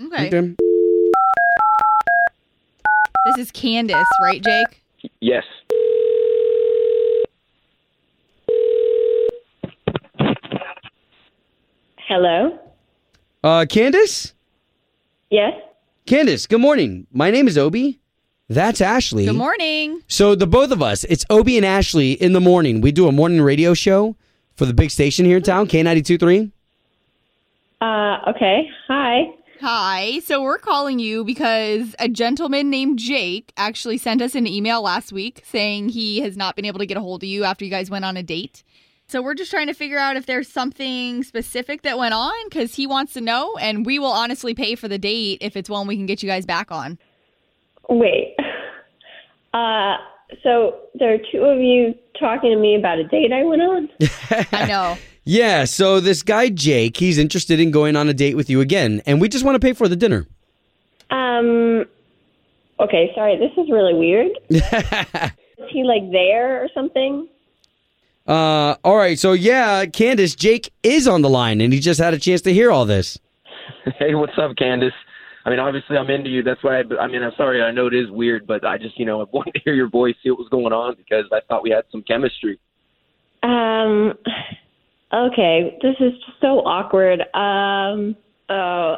Okay. 0.00 0.30
This 3.26 3.38
is 3.38 3.50
Candace, 3.50 4.06
right, 4.22 4.42
Jake? 4.44 4.82
Yes. 5.20 5.44
Hello? 12.06 12.60
Uh, 13.42 13.66
Candace? 13.68 14.34
Yes? 15.30 15.54
Candace, 16.06 16.46
good 16.46 16.60
morning. 16.60 17.08
My 17.12 17.32
name 17.32 17.48
is 17.48 17.58
Obi. 17.58 17.98
That's 18.48 18.82
Ashley. 18.82 19.24
Good 19.24 19.36
morning. 19.36 20.02
So 20.06 20.34
the 20.34 20.46
both 20.46 20.70
of 20.70 20.82
us, 20.82 21.04
it's 21.04 21.24
Obi 21.30 21.56
and 21.56 21.64
Ashley 21.64 22.12
in 22.12 22.34
the 22.34 22.40
morning. 22.40 22.82
We 22.82 22.92
do 22.92 23.08
a 23.08 23.12
morning 23.12 23.40
radio 23.40 23.72
show 23.72 24.16
for 24.54 24.66
the 24.66 24.74
big 24.74 24.90
station 24.90 25.24
here 25.24 25.38
in 25.38 25.42
town, 25.42 25.66
K92.3. 25.66 26.52
Uh, 27.80 28.30
okay. 28.30 28.68
Hi. 28.88 29.34
Hi. 29.62 30.18
So 30.20 30.42
we're 30.42 30.58
calling 30.58 30.98
you 30.98 31.24
because 31.24 31.94
a 31.98 32.08
gentleman 32.08 32.68
named 32.68 32.98
Jake 32.98 33.50
actually 33.56 33.96
sent 33.96 34.20
us 34.20 34.34
an 34.34 34.46
email 34.46 34.82
last 34.82 35.10
week 35.10 35.42
saying 35.46 35.88
he 35.88 36.20
has 36.20 36.36
not 36.36 36.54
been 36.54 36.66
able 36.66 36.80
to 36.80 36.86
get 36.86 36.98
a 36.98 37.00
hold 37.00 37.22
of 37.22 37.28
you 37.28 37.44
after 37.44 37.64
you 37.64 37.70
guys 37.70 37.88
went 37.88 38.04
on 38.04 38.18
a 38.18 38.22
date. 38.22 38.62
So 39.06 39.22
we're 39.22 39.34
just 39.34 39.50
trying 39.50 39.68
to 39.68 39.74
figure 39.74 39.98
out 39.98 40.16
if 40.16 40.26
there's 40.26 40.48
something 40.48 41.22
specific 41.22 41.80
that 41.82 41.96
went 41.96 42.12
on 42.12 42.32
because 42.48 42.74
he 42.74 42.86
wants 42.86 43.14
to 43.14 43.22
know, 43.22 43.54
and 43.56 43.86
we 43.86 43.98
will 43.98 44.12
honestly 44.12 44.54
pay 44.54 44.74
for 44.74 44.88
the 44.88 44.98
date 44.98 45.38
if 45.40 45.56
it's 45.56 45.70
one 45.70 45.86
we 45.86 45.96
can 45.96 46.06
get 46.06 46.22
you 46.22 46.28
guys 46.28 46.44
back 46.44 46.70
on. 46.70 46.98
Wait. 47.88 48.36
Uh, 49.52 49.96
so 50.42 50.76
there 50.94 51.14
are 51.14 51.18
two 51.30 51.42
of 51.42 51.60
you 51.60 51.94
talking 52.18 52.50
to 52.50 52.56
me 52.56 52.74
about 52.76 52.98
a 52.98 53.04
date 53.04 53.32
I 53.32 53.44
went 53.44 53.62
on? 53.62 53.88
I 54.52 54.66
know. 54.66 54.96
Yeah, 55.24 55.64
so 55.64 56.00
this 56.00 56.22
guy 56.22 56.50
Jake, 56.50 56.98
he's 56.98 57.18
interested 57.18 57.58
in 57.58 57.70
going 57.70 57.96
on 57.96 58.08
a 58.08 58.14
date 58.14 58.36
with 58.36 58.50
you 58.50 58.60
again, 58.60 59.00
and 59.06 59.20
we 59.20 59.28
just 59.28 59.44
want 59.44 59.54
to 59.54 59.58
pay 59.58 59.72
for 59.72 59.88
the 59.88 59.96
dinner. 59.96 60.26
Um, 61.10 61.84
okay, 62.80 63.10
sorry. 63.14 63.38
This 63.38 63.52
is 63.56 63.70
really 63.70 63.94
weird. 63.94 64.32
is 64.50 64.62
he 65.70 65.84
like 65.84 66.10
there 66.10 66.62
or 66.62 66.68
something? 66.74 67.28
Uh, 68.26 68.76
all 68.84 68.96
right, 68.96 69.18
so 69.18 69.32
yeah, 69.32 69.84
Candace, 69.86 70.34
Jake 70.34 70.72
is 70.82 71.06
on 71.06 71.22
the 71.22 71.28
line, 71.28 71.60
and 71.60 71.72
he 71.72 71.80
just 71.80 72.00
had 72.00 72.14
a 72.14 72.18
chance 72.18 72.40
to 72.42 72.52
hear 72.52 72.70
all 72.70 72.84
this. 72.84 73.18
Hey, 73.98 74.14
what's 74.14 74.32
up, 74.38 74.56
Candace? 74.56 74.94
I 75.44 75.50
mean, 75.50 75.58
obviously, 75.58 75.96
I'm 75.96 76.08
into 76.08 76.30
you. 76.30 76.42
That's 76.42 76.62
why. 76.62 76.78
I, 76.78 76.82
I 77.00 77.06
mean, 77.06 77.22
I'm 77.22 77.32
sorry. 77.36 77.62
I 77.62 77.70
know 77.70 77.86
it 77.86 77.94
is 77.94 78.10
weird, 78.10 78.46
but 78.46 78.64
I 78.64 78.78
just, 78.78 78.98
you 78.98 79.04
know, 79.04 79.20
I 79.22 79.26
wanted 79.32 79.54
to 79.54 79.60
hear 79.64 79.74
your 79.74 79.88
voice, 79.88 80.14
see 80.22 80.30
what 80.30 80.38
was 80.38 80.48
going 80.48 80.72
on, 80.72 80.96
because 80.96 81.26
I 81.32 81.40
thought 81.48 81.62
we 81.62 81.70
had 81.70 81.84
some 81.92 82.02
chemistry. 82.02 82.58
Um, 83.42 84.14
okay. 85.12 85.78
This 85.82 85.96
is 86.00 86.12
so 86.40 86.60
awkward. 86.60 87.20
Um, 87.34 88.16
oh, 88.48 88.96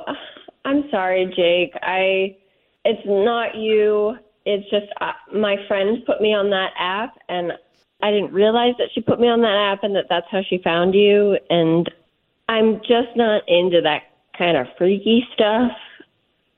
I'm 0.64 0.84
sorry, 0.90 1.26
Jake. 1.36 1.72
I, 1.82 2.36
it's 2.84 3.02
not 3.06 3.56
you. 3.56 4.16
It's 4.44 4.68
just 4.70 4.86
uh, 5.00 5.12
my 5.36 5.56
friend 5.66 5.98
put 6.06 6.20
me 6.20 6.32
on 6.32 6.50
that 6.50 6.70
app, 6.78 7.18
and 7.28 7.52
I 8.00 8.12
didn't 8.12 8.32
realize 8.32 8.74
that 8.78 8.88
she 8.94 9.00
put 9.00 9.18
me 9.18 9.26
on 9.26 9.40
that 9.40 9.72
app, 9.72 9.82
and 9.82 9.96
that 9.96 10.04
that's 10.08 10.26
how 10.30 10.42
she 10.48 10.60
found 10.62 10.94
you. 10.94 11.36
And 11.50 11.90
I'm 12.48 12.76
just 12.78 13.16
not 13.16 13.42
into 13.48 13.80
that 13.82 14.02
kind 14.38 14.56
of 14.56 14.66
freaky 14.78 15.26
stuff. 15.34 15.72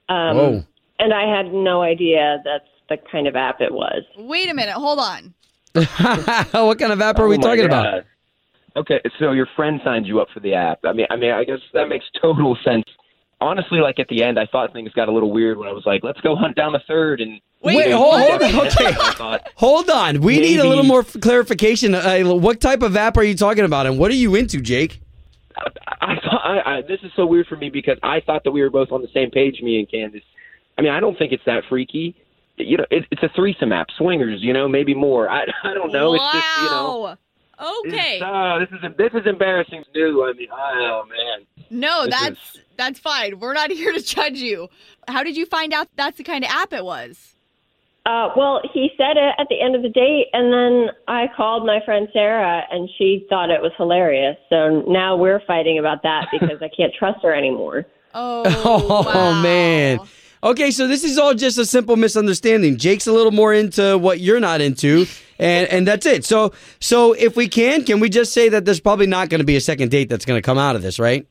Um, 0.09 0.37
Whoa. 0.37 0.65
And 0.99 1.13
I 1.15 1.35
had 1.37 1.53
no 1.53 1.83
idea 1.83 2.43
that's 2.45 2.65
the 2.89 2.97
kind 3.11 3.27
of 3.27 3.37
app 3.37 3.61
it 3.61 3.73
was. 3.73 4.03
Wait 4.17 4.51
a 4.51 4.55
minute. 4.55 4.75
Hold 4.75 4.99
on. 4.99 5.35
what 5.75 6.79
kind 6.79 6.93
of 6.93 7.01
app 7.01 7.19
are 7.19 7.29
we 7.29 7.37
Oh, 7.37 7.39
my 7.39 7.45
talking 7.45 7.65
about? 7.67 8.05
Okay, 8.77 9.01
so 9.19 9.33
your 9.33 9.49
friend 9.57 9.81
signed 9.85 10.07
you 10.07 10.21
up 10.21 10.29
for 10.33 10.41
the 10.41 10.55
app. 10.55 10.81
I 10.85 10.93
mean, 10.93 11.07
I 11.11 11.17
mean, 11.17 11.33
I 11.33 11.45
guess 11.45 11.59
that 11.75 11.89
makes 11.89 12.05
total 12.21 12.57
sense. 12.65 12.85
Honestly, 13.41 13.79
like 13.81 13.99
at 13.99 14.09
the 14.09 14.23
end, 14.23 14.39
I 14.39 14.47
thought 14.47 14.73
things 14.73 14.93
got 14.93 15.09
a 15.09 15.13
little 15.13 15.31
weird 15.33 15.59
when 15.59 15.69
I 15.69 15.73
was 15.73 15.85
like, 15.87 16.03
"Let's 16.03 16.21
go 16.21 16.35
hunt 16.37 16.57
down 16.57 16.73
the 16.73 16.81
third 16.89 17.21
and 17.21 17.41
Wait, 17.61 17.75
you 17.75 17.91
know, 17.91 17.99
hold, 17.99 18.21
hold 18.21 18.43
on. 18.43 18.67
Okay. 18.67 18.93
Thought, 19.15 19.49
Hold 19.57 19.91
on. 19.91 20.21
We 20.21 20.39
need 20.39 20.61
a 20.61 20.69
little 20.69 20.85
more 20.85 21.03
clarification. 21.03 21.95
Uh, 21.95 22.21
what 22.23 22.61
type 22.61 22.83
of 22.83 22.97
app 22.97 23.17
are 23.17 23.25
you 23.25 23.35
talking 23.37 23.65
about, 23.65 23.87
and 23.87 23.99
what 23.99 24.11
are 24.11 24.15
you 24.15 24.35
into, 24.35 24.61
Jake? 24.61 25.01
I 26.01 26.15
thought 26.17 26.41
I, 26.45 26.79
I, 26.79 26.83
this 26.83 27.01
is 27.03 27.11
so 27.17 27.27
weird 27.27 27.47
for 27.47 27.57
me 27.57 27.71
because 27.71 27.99
I 28.03 28.21
thought 28.21 28.45
that 28.45 28.51
we 28.51 28.63
were 28.63 28.71
both 28.71 28.93
on 28.93 29.03
the 29.03 29.09
same 29.13 29.31
page, 29.31 29.61
me 29.63 29.79
and 29.79 29.91
Candace. 29.91 30.23
I 30.77 30.83
mean, 30.83 30.93
I 30.93 31.01
don't 31.01 31.19
think 31.19 31.33
it's 31.33 31.45
that 31.47 31.65
freaky. 31.69 32.17
You 32.57 32.79
know, 32.79 32.87
it, 32.91 33.05
it's 33.11 33.23
a 33.23 33.29
threesome 33.35 33.73
app, 33.73 33.89
swingers. 33.97 34.43
You 34.43 34.53
know, 34.53 34.69
maybe 34.69 34.95
more. 34.95 35.29
I, 35.29 35.45
I 35.65 35.75
don't 35.75 35.93
know. 35.93 36.15
It's 36.15 36.25
just 36.33 36.59
you 36.63 36.71
know. 36.71 36.99
Wow. 37.01 37.19
Okay. 37.87 38.21
Uh, 38.21 38.61
this 38.61 38.69
is 38.71 38.97
this 38.97 39.21
is 39.21 39.27
embarrassing 39.27 39.83
new. 39.95 40.25
I 40.25 40.33
mean, 40.33 40.49
oh 40.53 41.05
man. 41.09 41.47
No, 41.71 42.07
This 42.07 42.15
that's 42.15 42.59
that's 42.77 42.99
fine. 43.01 43.41
We're 43.41 43.55
not 43.55 43.71
here 43.73 43.93
to 43.93 44.03
judge 44.03 44.39
you. 44.39 44.69
How 45.09 45.23
did 45.23 45.37
you 45.37 45.47
find 45.47 45.73
out 45.73 45.89
that's 45.97 46.19
the 46.19 46.25
kind 46.25 46.45
of 46.45 46.51
app 46.51 46.73
it 46.73 46.85
was? 46.85 47.35
Uh, 48.09 48.31
well, 48.39 48.63
he 48.73 48.89
said 48.97 49.19
it 49.19 49.35
at 49.39 49.49
the 49.51 49.61
end 49.61 49.77
of 49.77 49.83
the 49.83 49.91
date, 49.91 50.29
and 50.33 50.51
then 50.51 50.89
I 51.09 51.27
called 51.37 51.67
my 51.67 51.81
friend 51.85 52.09
Sarah, 52.15 52.63
and 52.71 52.89
she 52.97 53.27
thought 53.29 53.51
it 53.51 53.61
was 53.61 53.71
hilarious. 53.77 54.37
So 54.49 54.81
now 54.89 55.15
we're 55.15 55.41
fighting 55.47 55.79
about 55.79 56.03
that 56.05 56.29
because 56.33 56.63
I 56.63 56.71
can't 56.75 56.93
trust 56.99 57.19
her 57.23 57.35
anymore. 57.35 57.85
Oh, 58.15 58.45
Oh, 59.15 59.43
man. 59.43 60.01
Okay, 60.43 60.71
so 60.71 60.87
this 60.89 61.05
is 61.05 61.19
all 61.19 61.35
just 61.35 61.59
a 61.59 61.67
simple 61.67 61.97
misunderstanding. 61.97 62.79
Jake's 62.79 63.07
a 63.07 63.13
little 63.13 63.33
more 63.33 63.53
into 63.53 63.99
what 63.99 64.21
you're 64.21 64.41
not 64.41 64.61
into, 64.63 65.05
and 65.39 65.69
and 65.69 65.87
that's 65.87 66.07
it. 66.07 66.25
So 66.25 66.53
so 66.79 67.13
if 67.13 67.37
we 67.37 67.49
can, 67.49 67.85
can 67.85 67.99
we 67.99 68.09
just 68.09 68.33
say 68.33 68.49
that 68.49 68.65
there's 68.65 68.79
probably 68.79 69.09
not 69.09 69.31
going 69.31 69.41
to 69.41 69.45
be 69.45 69.57
a 69.57 69.61
second 69.61 69.91
date 69.91 70.09
that's 70.09 70.25
going 70.25 70.39
to 70.39 70.47
come 70.47 70.57
out 70.57 70.77
of 70.77 70.83
this, 70.83 71.01
right? 71.01 71.27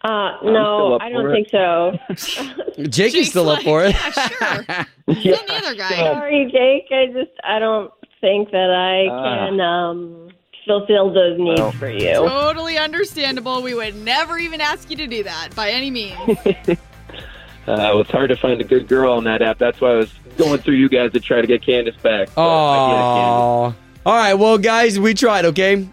Uh, 0.00 0.38
no, 0.42 0.98
I 1.00 1.10
don't 1.10 1.30
it. 1.30 1.34
think 1.34 1.48
so. 1.50 2.82
Jake 2.88 3.14
is 3.14 3.28
still 3.28 3.50
up 3.50 3.62
for 3.62 3.84
it. 3.84 3.94
Yeah, 3.94 4.10
sure. 4.10 4.86
Still 5.20 5.36
the 5.46 5.54
other 5.54 5.74
guy. 5.74 5.90
Sorry, 5.96 6.50
Jake. 6.52 6.86
I 6.96 7.06
just 7.12 7.32
I 7.44 7.58
don't 7.58 7.90
think 8.20 8.50
that 8.50 8.70
I 8.70 9.06
Ah. 9.10 9.46
can 9.48 9.60
um, 9.60 10.28
fulfill 10.66 11.12
those 11.12 11.38
needs 11.38 11.60
Well. 11.60 11.72
for 11.72 11.88
you. 11.90 12.12
Totally 12.14 12.76
understandable. 12.78 13.62
We 13.62 13.74
would 13.74 13.94
never 13.96 14.38
even 14.38 14.60
ask 14.60 14.90
you 14.90 14.96
to 14.96 15.06
do 15.06 15.22
that 15.24 15.54
by 15.54 15.70
any 15.70 15.90
means. 15.90 16.16
Uh, 17.66 17.90
it 17.92 17.96
was 17.96 18.08
hard 18.08 18.30
to 18.30 18.36
find 18.36 18.58
a 18.62 18.64
good 18.64 18.88
girl 18.88 19.12
on 19.12 19.24
that 19.24 19.42
app. 19.42 19.58
That's 19.58 19.78
why 19.78 19.90
I 19.90 19.96
was 19.96 20.10
going 20.38 20.58
through 20.58 20.76
you 20.76 20.88
guys 20.88 21.12
to 21.12 21.20
try 21.20 21.42
to 21.42 21.46
get 21.46 21.60
Candace 21.62 21.96
back. 21.96 22.30
Oh. 22.34 22.40
All 22.42 23.74
right, 24.06 24.32
well, 24.32 24.56
guys, 24.56 24.98
we 24.98 25.12
tried, 25.12 25.44
okay? 25.44 25.86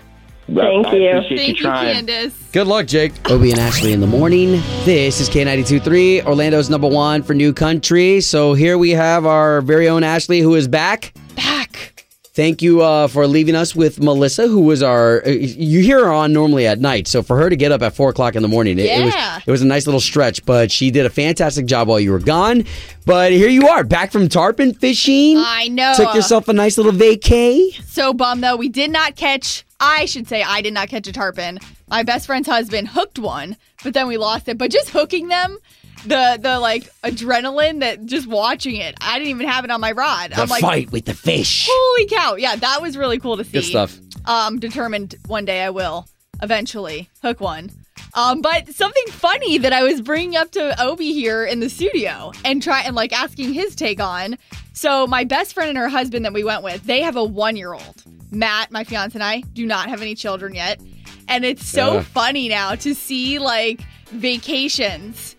Thank 0.48 0.88
I 0.88 0.96
you. 0.96 1.10
appreciate 1.10 1.38
Thank 1.38 1.48
you, 1.58 1.64
trying. 1.64 1.96
Candace. 1.96 2.34
Good 2.52 2.68
luck, 2.68 2.86
Jake. 2.86 3.14
Obie 3.32 3.52
and 3.52 3.60
Ashley 3.60 3.94
in 3.94 4.00
the 4.00 4.08
morning. 4.08 4.52
This 4.86 5.20
is 5.20 5.28
K92.3, 5.30 6.26
Orlando's 6.26 6.70
number 6.70 6.88
one 6.88 7.24
for 7.24 7.34
new 7.34 7.52
country. 7.52 8.22
So 8.22 8.54
here 8.54 8.78
we 8.78 8.92
have 8.92 9.26
our 9.26 9.62
very 9.62 9.90
own 9.90 10.04
Ashley, 10.04 10.40
who 10.42 10.54
is 10.56 10.68
back. 10.68 11.14
Back. 11.36 12.04
Thank 12.36 12.62
you 12.62 12.82
uh, 12.82 13.08
for 13.08 13.26
leaving 13.28 13.56
us 13.56 13.76
with 13.76 14.00
Melissa, 14.02 14.46
who 14.48 14.60
was 14.60 14.84
our. 14.84 15.26
uh, 15.26 15.30
You 15.30 15.80
hear 15.80 16.06
her 16.06 16.12
on 16.12 16.32
normally 16.34 16.68
at 16.68 16.80
night, 16.80 17.08
so 17.08 17.24
for 17.24 17.38
her 17.38 17.50
to 17.50 17.56
get 17.56 17.72
up 17.72 17.82
at 17.82 17.96
four 17.96 18.10
o'clock 18.10 18.36
in 18.36 18.42
the 18.42 18.48
morning, 18.50 18.78
it, 18.78 18.86
it 18.88 19.06
was 19.06 19.14
Yeah. 19.16 19.40
it 19.46 19.50
was 19.50 19.62
a 19.62 19.66
nice 19.66 19.88
little 19.88 20.02
stretch. 20.02 20.46
But 20.46 20.70
she 20.70 20.92
did 20.92 21.06
a 21.06 21.10
fantastic 21.10 21.66
job 21.66 21.88
while 21.88 22.00
you 22.00 22.12
were 22.12 22.20
gone. 22.20 22.66
But 23.06 23.32
here 23.32 23.50
you 23.50 23.68
are, 23.70 23.84
back 23.84 24.12
from 24.12 24.28
tarpon 24.30 24.74
fishing. 24.74 25.38
I 25.40 25.70
know. 25.70 25.94
Took 25.96 26.14
yourself 26.14 26.48
a 26.50 26.54
nice 26.54 26.78
little 26.78 26.92
vacay. 26.92 27.72
So 27.86 28.14
bummed 28.14 28.44
though. 28.44 28.58
We 28.58 28.70
did 28.70 28.92
not 28.92 29.16
catch. 29.16 29.65
I 29.80 30.06
should 30.06 30.28
say 30.28 30.42
I 30.42 30.62
did 30.62 30.74
not 30.74 30.88
catch 30.90 31.08
a 31.08 31.12
tarpon. 31.12 31.60
My 31.88 32.04
best 32.04 32.26
friend's 32.28 32.48
husband 32.48 32.88
hooked 32.90 33.20
one, 33.20 33.58
but 33.84 33.94
then 33.94 34.08
we 34.08 34.18
lost 34.18 34.48
it. 34.48 34.58
But 34.58 34.72
just 34.72 34.90
hooking 34.90 35.28
them, 35.28 35.58
the 36.06 36.40
the 36.42 36.60
like 36.60 36.90
adrenaline 37.04 37.82
that 37.82 38.06
just 38.06 38.28
watching 38.28 38.78
it. 38.78 38.96
I 39.02 39.18
didn't 39.18 39.32
even 39.32 39.48
have 39.48 39.66
it 39.66 39.72
on 39.72 39.82
my 39.82 39.92
rod. 39.92 40.32
The 40.32 40.42
I'm 40.42 40.50
like, 40.50 40.62
fight 40.62 40.92
with 40.92 41.06
the 41.06 41.14
fish. 41.14 41.68
holy 41.70 42.08
cow! 42.08 42.36
Yeah, 42.36 42.56
that 42.56 42.82
was 42.82 42.98
really 42.98 43.20
cool 43.20 43.38
to 43.38 43.44
see. 43.44 43.52
Good 43.52 43.64
stuff. 43.64 44.00
Um, 44.26 44.60
determined 44.60 45.16
one 45.28 45.46
day 45.46 45.62
I 45.62 45.70
will 45.70 46.08
eventually 46.42 47.10
hook 47.22 47.40
one. 47.42 47.72
Um, 48.14 48.42
but 48.42 48.74
something 48.74 49.04
funny 49.10 49.58
that 49.58 49.74
I 49.74 49.84
was 49.84 50.02
bringing 50.02 50.38
up 50.38 50.52
to 50.52 50.82
Obi 50.82 51.12
here 51.12 51.44
in 51.46 51.60
the 51.60 51.70
studio 51.70 52.32
and 52.46 52.64
try 52.64 52.82
and 52.84 52.96
like 52.96 53.12
asking 53.12 53.54
his 53.54 53.76
take 53.76 54.02
on. 54.02 54.38
So 54.74 55.06
my 55.06 55.26
best 55.26 55.54
friend 55.54 55.70
and 55.70 55.78
her 55.78 55.90
husband 55.90 56.24
that 56.26 56.34
we 56.34 56.44
went 56.44 56.64
with, 56.64 56.84
they 56.84 57.02
have 57.02 57.18
a 57.18 57.24
one 57.24 57.56
year 57.58 57.74
old. 57.74 58.04
Matt, 58.36 58.72
my 58.72 58.84
fiance, 58.84 59.16
and 59.16 59.24
I 59.24 59.42
do 59.54 59.66
not 59.66 59.90
have 59.90 60.02
any 60.02 60.16
children 60.16 60.54
yet, 60.54 60.80
and 61.28 61.44
it's 61.46 61.66
so 61.66 62.02
funny 62.02 62.50
now 62.50 62.76
to 62.76 62.94
see 62.94 63.40
like 63.40 63.82
vacations 64.08 65.36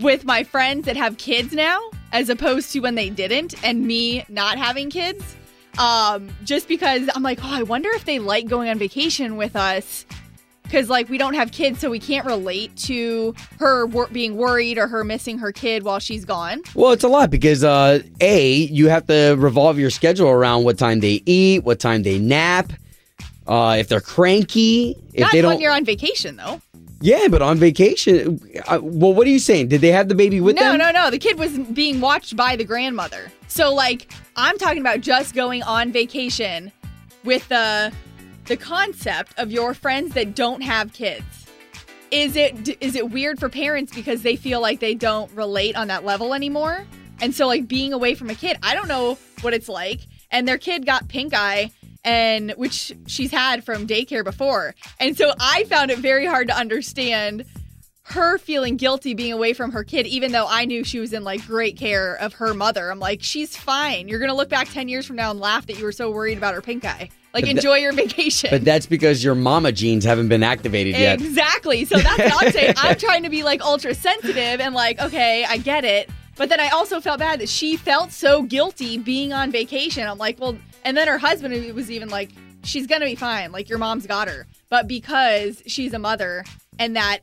with 0.00 0.24
my 0.24 0.44
friends 0.44 0.86
that 0.86 0.96
have 0.96 1.18
kids 1.18 1.52
now 1.52 1.80
as 2.12 2.28
opposed 2.28 2.72
to 2.72 2.80
when 2.80 2.94
they 2.94 3.10
didn't 3.10 3.54
and 3.64 3.86
me 3.86 4.24
not 4.28 4.58
having 4.58 4.90
kids. 4.90 5.36
Um 5.78 6.28
just 6.44 6.68
because 6.68 7.08
i'm 7.14 7.22
like 7.22 7.42
oh 7.42 7.50
i 7.50 7.62
wonder 7.62 7.88
if 7.94 8.04
they 8.04 8.18
like 8.18 8.46
going 8.46 8.68
on 8.68 8.78
vacation 8.78 9.38
with 9.38 9.56
us 9.56 10.04
because 10.72 10.88
like 10.88 11.08
we 11.10 11.18
don't 11.18 11.34
have 11.34 11.52
kids 11.52 11.78
so 11.80 11.90
we 11.90 11.98
can't 11.98 12.24
relate 12.24 12.74
to 12.76 13.34
her 13.58 13.84
wor- 13.86 14.08
being 14.08 14.36
worried 14.38 14.78
or 14.78 14.88
her 14.88 15.04
missing 15.04 15.38
her 15.38 15.52
kid 15.52 15.82
while 15.82 15.98
she's 15.98 16.24
gone 16.24 16.62
Well, 16.74 16.92
it's 16.92 17.04
a 17.04 17.08
lot 17.08 17.30
because 17.30 17.62
uh, 17.62 18.00
a 18.22 18.50
you 18.52 18.88
have 18.88 19.06
to 19.08 19.34
revolve 19.38 19.78
your 19.78 19.90
schedule 19.90 20.30
around 20.30 20.64
what 20.64 20.78
time 20.78 21.00
they 21.00 21.22
eat, 21.26 21.62
what 21.64 21.78
time 21.78 22.02
they 22.04 22.18
nap, 22.18 22.72
uh, 23.46 23.76
if 23.78 23.88
they're 23.88 24.00
cranky, 24.00 24.96
if 25.12 25.20
not 25.20 25.32
they 25.32 25.42
when 25.42 25.52
don't. 25.52 25.60
you're 25.60 25.72
on 25.72 25.84
vacation 25.84 26.36
though 26.36 26.62
Yeah, 27.02 27.28
but 27.28 27.42
on 27.42 27.58
vacation. 27.58 28.40
Uh, 28.66 28.78
well, 28.82 29.12
what 29.12 29.26
are 29.26 29.30
you 29.30 29.40
saying? 29.40 29.68
Did 29.68 29.82
they 29.82 29.92
have 29.92 30.08
the 30.08 30.14
baby 30.14 30.40
with 30.40 30.56
no 30.56 30.62
them? 30.70 30.78
No, 30.78 30.90
no 30.90 31.04
no 31.04 31.10
the 31.10 31.18
kid 31.18 31.38
was 31.38 31.58
being 31.58 32.00
watched 32.00 32.34
by 32.34 32.56
the 32.56 32.64
grandmother 32.64 33.30
so 33.46 33.74
like 33.74 34.10
i'm 34.36 34.56
talking 34.56 34.78
about 34.80 35.02
just 35.02 35.34
going 35.34 35.62
on 35.64 35.92
vacation 35.92 36.72
with 37.24 37.46
the 37.48 37.92
the 38.52 38.56
concept 38.58 39.32
of 39.38 39.50
your 39.50 39.72
friends 39.72 40.12
that 40.12 40.34
don't 40.34 40.60
have 40.60 40.92
kids 40.92 41.46
is 42.10 42.36
it 42.36 42.76
is 42.82 42.94
it 42.94 43.08
weird 43.08 43.40
for 43.40 43.48
parents 43.48 43.94
because 43.94 44.20
they 44.20 44.36
feel 44.36 44.60
like 44.60 44.78
they 44.78 44.94
don't 44.94 45.32
relate 45.32 45.74
on 45.74 45.88
that 45.88 46.04
level 46.04 46.34
anymore 46.34 46.84
and 47.22 47.34
so 47.34 47.46
like 47.46 47.66
being 47.66 47.94
away 47.94 48.14
from 48.14 48.28
a 48.28 48.34
kid 48.34 48.58
i 48.62 48.74
don't 48.74 48.88
know 48.88 49.16
what 49.40 49.54
it's 49.54 49.70
like 49.70 50.00
and 50.30 50.46
their 50.46 50.58
kid 50.58 50.84
got 50.84 51.08
pink 51.08 51.32
eye 51.34 51.70
and 52.04 52.50
which 52.58 52.92
she's 53.06 53.30
had 53.30 53.64
from 53.64 53.86
daycare 53.86 54.22
before 54.22 54.74
and 55.00 55.16
so 55.16 55.32
i 55.40 55.64
found 55.64 55.90
it 55.90 55.98
very 55.98 56.26
hard 56.26 56.46
to 56.46 56.54
understand 56.54 57.46
her 58.02 58.36
feeling 58.36 58.76
guilty 58.76 59.14
being 59.14 59.32
away 59.32 59.52
from 59.52 59.70
her 59.70 59.84
kid, 59.84 60.08
even 60.08 60.32
though 60.32 60.46
I 60.48 60.64
knew 60.64 60.82
she 60.82 60.98
was 60.98 61.12
in 61.12 61.22
like 61.22 61.46
great 61.46 61.76
care 61.76 62.16
of 62.16 62.32
her 62.34 62.52
mother. 62.52 62.90
I'm 62.90 62.98
like, 62.98 63.22
she's 63.22 63.56
fine. 63.56 64.08
You're 64.08 64.18
gonna 64.18 64.34
look 64.34 64.48
back 64.48 64.68
ten 64.68 64.88
years 64.88 65.06
from 65.06 65.14
now 65.14 65.30
and 65.30 65.38
laugh 65.38 65.66
that 65.68 65.78
you 65.78 65.84
were 65.84 65.92
so 65.92 66.10
worried 66.10 66.36
about 66.36 66.52
her 66.52 66.60
pink 66.60 66.84
eye. 66.84 67.10
Like, 67.34 67.44
But 67.44 67.50
enjoy 67.50 67.76
your 67.78 67.92
vacation. 67.92 68.50
But 68.50 68.64
that's 68.64 68.86
because 68.86 69.24
your 69.24 69.34
mama 69.34 69.72
genes 69.72 70.04
haven't 70.04 70.28
been 70.28 70.42
activated 70.42 70.96
yet. 70.96 71.20
Exactly. 71.20 71.84
So 71.84 71.98
that's 71.98 72.18
what 72.34 72.46
I'm 72.46 72.52
saying. 72.52 72.74
I'm 72.76 72.96
trying 72.96 73.22
to 73.22 73.30
be 73.30 73.42
like 73.42 73.62
ultra 73.62 73.94
sensitive 73.94 74.60
and 74.60 74.74
like, 74.74 75.00
okay, 75.00 75.44
I 75.48 75.56
get 75.56 75.84
it. 75.84 76.10
But 76.36 76.48
then 76.48 76.60
I 76.60 76.68
also 76.68 77.00
felt 77.00 77.18
bad 77.18 77.40
that 77.40 77.48
she 77.48 77.76
felt 77.76 78.10
so 78.12 78.42
guilty 78.42 78.98
being 78.98 79.32
on 79.32 79.50
vacation. 79.50 80.06
I'm 80.06 80.18
like, 80.18 80.40
well, 80.40 80.56
and 80.84 80.96
then 80.96 81.06
her 81.08 81.18
husband 81.18 81.74
was 81.74 81.90
even 81.90 82.08
like, 82.08 82.30
she's 82.64 82.86
gonna 82.86 83.04
be 83.04 83.14
fine. 83.14 83.52
Like 83.52 83.68
your 83.68 83.78
mom's 83.78 84.06
got 84.06 84.28
her. 84.28 84.46
But 84.68 84.88
because 84.88 85.62
she's 85.66 85.92
a 85.94 85.98
mother 85.98 86.44
and 86.78 86.96
that 86.96 87.20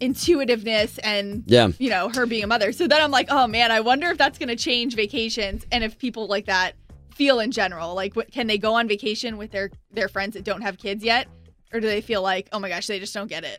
intuitiveness 0.00 0.98
and 0.98 1.42
Yeah. 1.46 1.68
you 1.78 1.90
know 1.90 2.08
her 2.10 2.26
being 2.26 2.44
a 2.44 2.46
mother 2.46 2.70
so 2.70 2.86
then 2.86 3.00
i'm 3.00 3.10
like 3.10 3.28
oh 3.30 3.46
man 3.46 3.72
i 3.72 3.80
wonder 3.80 4.08
if 4.10 4.18
that's 4.18 4.38
going 4.38 4.50
to 4.50 4.56
change 4.56 4.94
vacations 4.94 5.64
and 5.72 5.82
if 5.82 5.98
people 5.98 6.26
like 6.26 6.44
that 6.46 6.74
feel 7.16 7.40
in 7.40 7.50
general? 7.50 7.94
Like 7.94 8.14
what, 8.14 8.30
can 8.30 8.46
they 8.46 8.58
go 8.58 8.74
on 8.74 8.86
vacation 8.86 9.36
with 9.36 9.50
their 9.50 9.70
their 9.90 10.08
friends 10.08 10.34
that 10.34 10.44
don't 10.44 10.62
have 10.62 10.78
kids 10.78 11.02
yet? 11.02 11.26
Or 11.72 11.80
do 11.80 11.86
they 11.86 12.00
feel 12.00 12.22
like 12.22 12.48
oh 12.52 12.58
my 12.58 12.68
gosh 12.68 12.86
they 12.86 13.00
just 13.00 13.14
don't 13.14 13.28
get 13.28 13.44
it? 13.44 13.58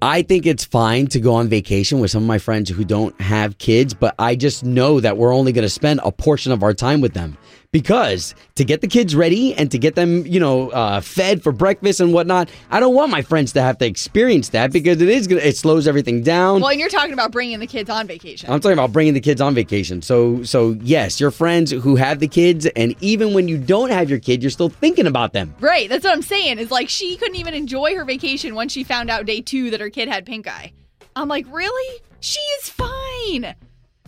I 0.00 0.22
think 0.22 0.46
it's 0.46 0.64
fine 0.64 1.08
to 1.08 1.18
go 1.18 1.34
on 1.34 1.48
vacation 1.48 1.98
with 1.98 2.12
some 2.12 2.22
of 2.22 2.28
my 2.28 2.38
friends 2.38 2.70
who 2.70 2.84
don't 2.84 3.20
have 3.20 3.58
kids, 3.58 3.94
but 3.94 4.14
I 4.16 4.36
just 4.36 4.62
know 4.64 5.00
that 5.00 5.16
we're 5.16 5.34
only 5.34 5.50
going 5.50 5.64
to 5.64 5.68
spend 5.68 6.00
a 6.04 6.12
portion 6.12 6.52
of 6.52 6.62
our 6.62 6.72
time 6.72 7.00
with 7.00 7.14
them 7.14 7.36
because 7.72 8.34
to 8.54 8.64
get 8.64 8.80
the 8.80 8.86
kids 8.86 9.14
ready 9.14 9.54
and 9.54 9.70
to 9.70 9.78
get 9.78 9.94
them, 9.94 10.26
you 10.26 10.40
know, 10.40 10.70
uh, 10.70 11.00
fed 11.00 11.42
for 11.42 11.52
breakfast 11.52 12.00
and 12.00 12.12
whatnot, 12.14 12.48
I 12.70 12.80
don't 12.80 12.94
want 12.94 13.10
my 13.10 13.20
friends 13.22 13.52
to 13.52 13.62
have 13.62 13.76
to 13.78 13.86
experience 13.86 14.50
that 14.50 14.72
because 14.72 15.02
it 15.02 15.08
is 15.08 15.26
gonna, 15.26 15.42
it 15.42 15.56
slows 15.56 15.86
everything 15.86 16.22
down. 16.22 16.60
well 16.60 16.70
and 16.70 16.80
you're 16.80 16.88
talking 16.88 17.12
about 17.12 17.30
bringing 17.30 17.60
the 17.60 17.66
kids 17.66 17.90
on 17.90 18.06
vacation 18.06 18.50
I'm 18.50 18.60
talking 18.60 18.72
about 18.72 18.92
bringing 18.92 19.14
the 19.14 19.20
kids 19.20 19.40
on 19.40 19.54
vacation. 19.54 20.00
So, 20.00 20.42
so 20.44 20.76
yes, 20.80 21.20
your 21.20 21.30
friends 21.30 21.70
who 21.70 21.96
have 21.96 22.20
the 22.20 22.28
kids, 22.28 22.66
and 22.66 22.94
even 23.02 23.34
when 23.34 23.48
you 23.48 23.58
don't 23.58 23.90
have 23.90 24.08
your 24.08 24.18
kid, 24.18 24.42
you're 24.42 24.50
still 24.50 24.70
thinking 24.70 25.06
about 25.06 25.32
them. 25.32 25.54
right 25.60 25.88
that's 25.88 26.04
what 26.04 26.12
i'm 26.12 26.22
saying 26.22 26.58
is 26.58 26.70
like 26.70 26.88
she 26.88 27.16
couldn't 27.16 27.36
even 27.36 27.54
enjoy 27.54 27.94
her 27.94 28.04
vacation 28.04 28.54
once 28.54 28.72
she 28.72 28.82
found 28.84 29.10
out 29.10 29.26
day 29.26 29.40
two 29.40 29.70
that 29.70 29.80
her 29.80 29.90
kid 29.90 30.08
had 30.08 30.24
pink 30.24 30.46
eye 30.46 30.72
i'm 31.16 31.28
like 31.28 31.46
really 31.50 32.00
she 32.20 32.40
is 32.40 32.68
fine 32.68 33.54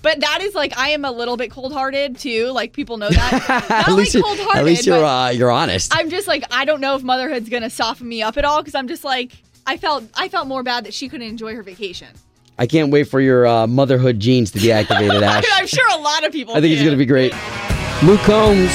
but 0.03 0.21
that 0.21 0.41
is 0.43 0.55
like 0.55 0.77
I 0.79 0.91
am 0.91 1.05
a 1.05 1.13
little 1.13 1.37
bit 1.37 1.51
cold 1.51 1.73
hearted 1.73 2.19
too. 2.19 2.47
Like 2.49 2.73
people 2.73 2.97
know 2.97 3.11
that. 3.11 3.33
Not 3.69 3.71
at 3.71 3.89
like 3.89 3.97
least, 3.97 4.15
cold 4.23 4.39
hearted. 4.39 4.59
at 4.59 4.65
least 4.65 4.87
you're 4.87 5.05
uh, 5.05 5.31
you're 5.31 5.51
honest. 5.51 5.95
I'm 5.95 6.11
just 6.11 6.27
like 6.29 6.45
I 6.51 6.65
don't 6.65 6.81
know 6.81 6.95
if 6.97 7.03
motherhood's 7.03 7.49
gonna 7.49 7.71
soften 7.71 8.09
me 8.09 8.23
up 8.23 8.37
at 8.37 8.45
all 8.45 8.61
because 8.61 8.75
I'm 8.75 8.89
just 8.89 9.05
like 9.05 9.33
I 9.67 9.77
felt 9.77 10.05
I 10.15 10.29
felt 10.29 10.47
more 10.49 10.63
bad 10.63 10.85
that 10.85 10.95
she 10.95 11.09
couldn't 11.09 11.29
enjoy 11.29 11.55
her 11.55 11.63
vacation. 11.63 12.09
I 12.59 12.67
can't 12.67 12.91
wait 12.91 13.05
for 13.05 13.21
your 13.23 13.47
uh, 13.47 13.67
motherhood 13.67 14.21
genes 14.21 14.51
to 14.51 14.59
be 14.61 14.71
activated, 14.71 15.23
Ash. 15.23 15.45
I'm 15.55 15.67
sure 15.67 15.89
a 15.99 16.03
lot 16.03 16.27
of 16.27 16.33
people. 16.33 16.55
I 16.55 16.61
think 16.61 16.75
it's 16.75 16.83
going 16.83 16.93
to 16.93 16.99
be 16.99 17.07
great. 17.07 17.33
Luke 18.03 18.21
Combs, 18.21 18.71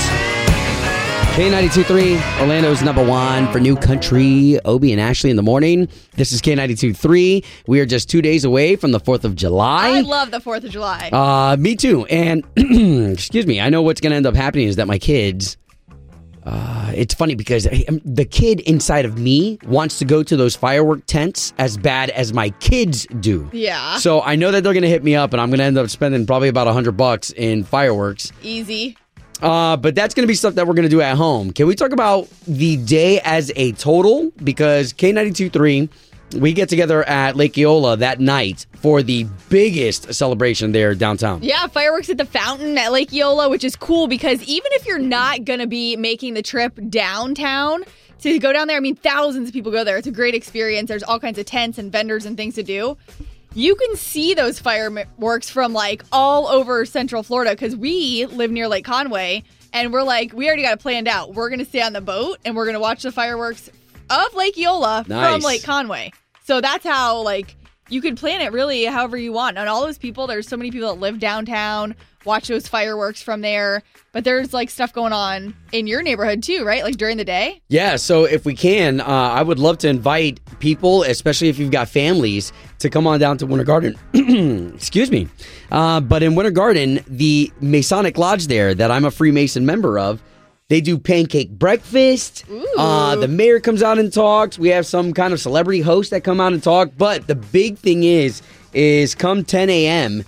K92.3, 1.35 2.39
Orlando's 2.39 2.81
number 2.81 3.03
one 3.05 3.51
for 3.51 3.59
new 3.59 3.75
country. 3.75 4.57
Obie 4.63 4.93
and 4.93 5.01
Ashley 5.01 5.29
in 5.29 5.35
the 5.35 5.43
morning. 5.43 5.89
This 6.13 6.31
is 6.31 6.41
K92.3. 6.41 7.43
We 7.67 7.81
are 7.81 7.85
just 7.85 8.09
two 8.09 8.21
days 8.21 8.45
away 8.45 8.77
from 8.77 8.93
the 8.93 9.01
4th 9.01 9.25
of 9.25 9.35
July. 9.35 9.97
I 9.97 9.99
love 9.99 10.31
the 10.31 10.39
Fourth 10.39 10.63
of 10.63 10.71
July. 10.71 11.09
Uh, 11.11 11.57
me 11.59 11.75
too. 11.75 12.05
And 12.05 12.45
excuse 12.55 13.45
me, 13.45 13.59
I 13.59 13.67
know 13.67 13.81
what's 13.81 13.99
going 13.99 14.11
to 14.11 14.15
end 14.15 14.25
up 14.25 14.33
happening 14.33 14.69
is 14.69 14.77
that 14.77 14.87
my 14.87 14.97
kids. 14.97 15.57
Uh, 16.45 16.93
it's 16.95 17.13
funny 17.13 17.35
because 17.35 17.67
um, 17.89 17.99
the 18.05 18.23
kid 18.23 18.61
inside 18.61 19.03
of 19.03 19.17
me 19.19 19.59
wants 19.65 19.99
to 19.99 20.05
go 20.05 20.23
to 20.23 20.37
those 20.37 20.55
firework 20.55 21.05
tents 21.05 21.53
as 21.57 21.75
bad 21.75 22.11
as 22.11 22.31
my 22.31 22.49
kids 22.61 23.07
do. 23.19 23.49
yeah. 23.51 23.97
So 23.97 24.21
I 24.21 24.37
know 24.37 24.51
that 24.51 24.63
they're 24.63 24.71
going 24.71 24.83
to 24.83 24.89
hit 24.89 25.03
me 25.03 25.15
up, 25.15 25.33
and 25.33 25.41
I'm 25.41 25.49
going 25.49 25.57
to 25.59 25.65
end 25.65 25.77
up 25.77 25.89
spending 25.89 26.25
probably 26.25 26.47
about 26.47 26.67
a 26.67 26.71
hundred 26.73 26.95
bucks 26.95 27.31
in 27.31 27.65
fireworks. 27.65 28.31
Easy. 28.41 28.95
Uh, 29.41 29.75
but 29.77 29.95
that's 29.95 30.13
going 30.13 30.23
to 30.23 30.27
be 30.27 30.35
stuff 30.35 30.55
that 30.55 30.65
we're 30.65 30.73
going 30.73 30.83
to 30.83 30.89
do 30.89 31.01
at 31.01 31.17
home. 31.17 31.51
Can 31.51 31.67
we 31.67 31.75
talk 31.75 31.91
about 31.91 32.27
the 32.47 32.77
day 32.77 33.19
as 33.21 33.51
a 33.55 33.73
total? 33.73 34.31
Because 34.43 34.93
K92 34.93 35.51
3, 35.51 35.89
we 36.37 36.53
get 36.53 36.69
together 36.69 37.03
at 37.03 37.35
Lake 37.35 37.57
Eola 37.57 37.97
that 37.97 38.19
night 38.19 38.65
for 38.75 39.01
the 39.01 39.25
biggest 39.49 40.13
celebration 40.13 40.71
there 40.71 40.95
downtown. 40.95 41.43
Yeah, 41.43 41.67
fireworks 41.67 42.09
at 42.09 42.17
the 42.17 42.25
fountain 42.25 42.77
at 42.77 42.91
Lake 42.91 43.13
Eola, 43.13 43.49
which 43.49 43.63
is 43.63 43.75
cool 43.75 44.07
because 44.07 44.41
even 44.43 44.71
if 44.73 44.85
you're 44.85 44.99
not 44.99 45.45
going 45.45 45.59
to 45.59 45.67
be 45.67 45.95
making 45.95 46.33
the 46.33 46.41
trip 46.41 46.79
downtown 46.89 47.83
to 48.19 48.39
go 48.39 48.53
down 48.53 48.67
there, 48.67 48.77
I 48.77 48.79
mean, 48.79 48.95
thousands 48.95 49.49
of 49.49 49.53
people 49.53 49.71
go 49.71 49.83
there. 49.83 49.97
It's 49.97 50.07
a 50.07 50.11
great 50.11 50.35
experience. 50.35 50.87
There's 50.87 51.03
all 51.03 51.19
kinds 51.19 51.37
of 51.37 51.45
tents 51.45 51.77
and 51.77 51.91
vendors 51.91 52.25
and 52.25 52.37
things 52.37 52.55
to 52.55 52.63
do. 52.63 52.97
You 53.57 53.75
can 53.75 53.95
see 53.95 54.33
those 54.33 54.59
fireworks 54.59 55.49
from 55.49 55.71
like 55.71 56.03
all 56.11 56.47
over 56.47 56.85
Central 56.85 57.23
Florida 57.23 57.51
because 57.51 57.73
we 57.73 58.25
live 58.25 58.51
near 58.51 58.67
Lake 58.67 58.83
Conway 58.83 59.43
and 59.71 59.93
we're 59.93 60.03
like, 60.03 60.33
we 60.33 60.47
already 60.47 60.63
got 60.63 60.73
it 60.73 60.79
planned 60.81 61.07
out. 61.07 61.33
We're 61.33 61.47
going 61.49 61.59
to 61.59 61.65
stay 61.65 61.81
on 61.81 61.93
the 61.93 62.01
boat 62.01 62.39
and 62.43 62.53
we're 62.53 62.65
going 62.65 62.73
to 62.75 62.81
watch 62.81 63.03
the 63.03 63.13
fireworks 63.13 63.69
of 64.09 64.33
Lake 64.35 64.57
Eola 64.57 65.05
Nice. 65.07 65.33
from 65.33 65.41
Lake 65.41 65.63
Conway. 65.63 66.11
So 66.43 66.59
that's 66.59 66.85
how 66.85 67.21
like 67.21 67.55
you 67.87 68.01
could 68.01 68.17
plan 68.17 68.41
it 68.41 68.51
really 68.51 68.83
however 68.85 69.15
you 69.15 69.31
want. 69.31 69.57
And 69.57 69.69
all 69.69 69.85
those 69.85 69.97
people, 69.97 70.27
there's 70.27 70.49
so 70.49 70.57
many 70.57 70.69
people 70.69 70.93
that 70.93 70.99
live 70.99 71.19
downtown, 71.19 71.95
watch 72.25 72.47
those 72.47 72.67
fireworks 72.67 73.21
from 73.21 73.41
there. 73.41 73.83
But 74.11 74.23
there's 74.23 74.53
like 74.53 74.69
stuff 74.69 74.93
going 74.93 75.13
on 75.13 75.55
in 75.71 75.87
your 75.87 76.01
neighborhood 76.01 76.41
too, 76.41 76.63
right? 76.63 76.83
Like 76.83 76.97
during 76.97 77.17
the 77.17 77.25
day. 77.25 77.61
Yeah, 77.67 77.97
so 77.97 78.23
if 78.23 78.45
we 78.45 78.55
can, 78.55 79.01
uh, 79.01 79.05
I 79.05 79.43
would 79.43 79.59
love 79.59 79.77
to 79.79 79.89
invite 79.89 80.39
people, 80.59 81.03
especially 81.03 81.49
if 81.49 81.59
you've 81.59 81.71
got 81.71 81.89
families, 81.89 82.53
to 82.79 82.89
come 82.89 83.07
on 83.07 83.19
down 83.19 83.37
to 83.39 83.45
Winter 83.45 83.65
Garden. 83.65 83.95
Excuse 84.75 85.11
me. 85.11 85.27
Uh, 85.71 85.99
but 85.99 86.23
in 86.23 86.35
Winter 86.35 86.51
Garden, 86.51 87.03
the 87.07 87.51
Masonic 87.59 88.17
Lodge 88.17 88.47
there 88.47 88.73
that 88.73 88.89
I'm 88.89 89.05
a 89.05 89.11
Freemason 89.11 89.65
member 89.65 89.99
of, 89.99 90.21
they 90.67 90.81
do 90.81 90.97
pancake 90.97 91.51
breakfast. 91.51 92.43
Uh, 92.77 93.15
the 93.17 93.27
mayor 93.27 93.59
comes 93.59 93.83
out 93.83 93.99
and 93.99 94.11
talks. 94.11 94.57
We 94.57 94.69
have 94.69 94.85
some 94.87 95.13
kind 95.13 95.31
of 95.31 95.39
celebrity 95.39 95.81
host 95.81 96.09
that 96.09 96.23
come 96.23 96.41
out 96.41 96.53
and 96.53 96.63
talk. 96.63 96.91
But 96.97 97.27
the 97.27 97.35
big 97.35 97.77
thing 97.77 98.03
is, 98.03 98.41
is 98.73 99.13
come 99.13 99.43
10 99.43 99.69
a.m 99.69 100.25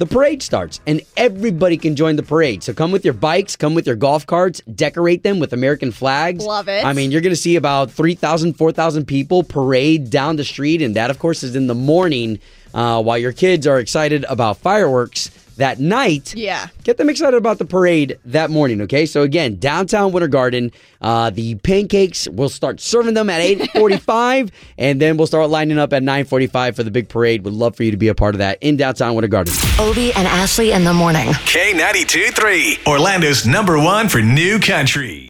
the 0.00 0.06
parade 0.06 0.42
starts 0.42 0.80
and 0.86 1.02
everybody 1.14 1.76
can 1.76 1.94
join 1.94 2.16
the 2.16 2.22
parade. 2.22 2.62
So 2.62 2.72
come 2.72 2.90
with 2.90 3.04
your 3.04 3.12
bikes, 3.12 3.54
come 3.54 3.74
with 3.74 3.86
your 3.86 3.96
golf 3.96 4.26
carts, 4.26 4.62
decorate 4.62 5.22
them 5.22 5.38
with 5.38 5.52
American 5.52 5.92
flags. 5.92 6.42
Love 6.42 6.68
it. 6.68 6.86
I 6.86 6.94
mean, 6.94 7.10
you're 7.10 7.20
going 7.20 7.34
to 7.34 7.40
see 7.40 7.56
about 7.56 7.90
3,000, 7.90 8.54
4,000 8.54 9.04
people 9.04 9.42
parade 9.42 10.08
down 10.08 10.36
the 10.36 10.44
street. 10.44 10.80
And 10.80 10.96
that, 10.96 11.10
of 11.10 11.18
course, 11.18 11.42
is 11.42 11.54
in 11.54 11.66
the 11.66 11.74
morning 11.74 12.38
uh, 12.72 13.02
while 13.02 13.18
your 13.18 13.32
kids 13.32 13.66
are 13.66 13.78
excited 13.78 14.24
about 14.24 14.56
fireworks 14.56 15.28
that 15.60 15.78
night. 15.78 16.34
Yeah. 16.34 16.68
Get 16.84 16.96
them 16.96 17.08
excited 17.08 17.36
about 17.36 17.58
the 17.58 17.64
parade 17.64 18.18
that 18.26 18.50
morning, 18.50 18.80
okay? 18.82 19.06
So 19.06 19.22
again, 19.22 19.56
downtown 19.56 20.12
Winter 20.12 20.28
Garden, 20.28 20.72
uh, 21.00 21.30
the 21.30 21.54
pancakes, 21.56 22.28
we'll 22.28 22.48
start 22.48 22.80
serving 22.80 23.14
them 23.14 23.30
at 23.30 23.40
8.45, 23.40 24.50
and 24.78 25.00
then 25.00 25.16
we'll 25.16 25.26
start 25.26 25.48
lining 25.50 25.78
up 25.78 25.92
at 25.92 26.02
9.45 26.02 26.76
for 26.76 26.82
the 26.82 26.90
big 26.90 27.08
parade. 27.08 27.44
Would 27.44 27.54
love 27.54 27.76
for 27.76 27.84
you 27.84 27.90
to 27.90 27.96
be 27.96 28.08
a 28.08 28.14
part 28.14 28.34
of 28.34 28.40
that 28.40 28.58
in 28.60 28.76
downtown 28.76 29.14
Winter 29.14 29.28
Garden. 29.28 29.54
Obie 29.78 30.12
and 30.14 30.26
Ashley 30.26 30.72
in 30.72 30.84
the 30.84 30.94
morning. 30.94 31.28
K92 31.28 32.34
3, 32.34 32.78
Orlando's 32.86 33.46
number 33.46 33.78
one 33.78 34.08
for 34.08 34.20
new 34.20 34.58
country. 34.58 35.29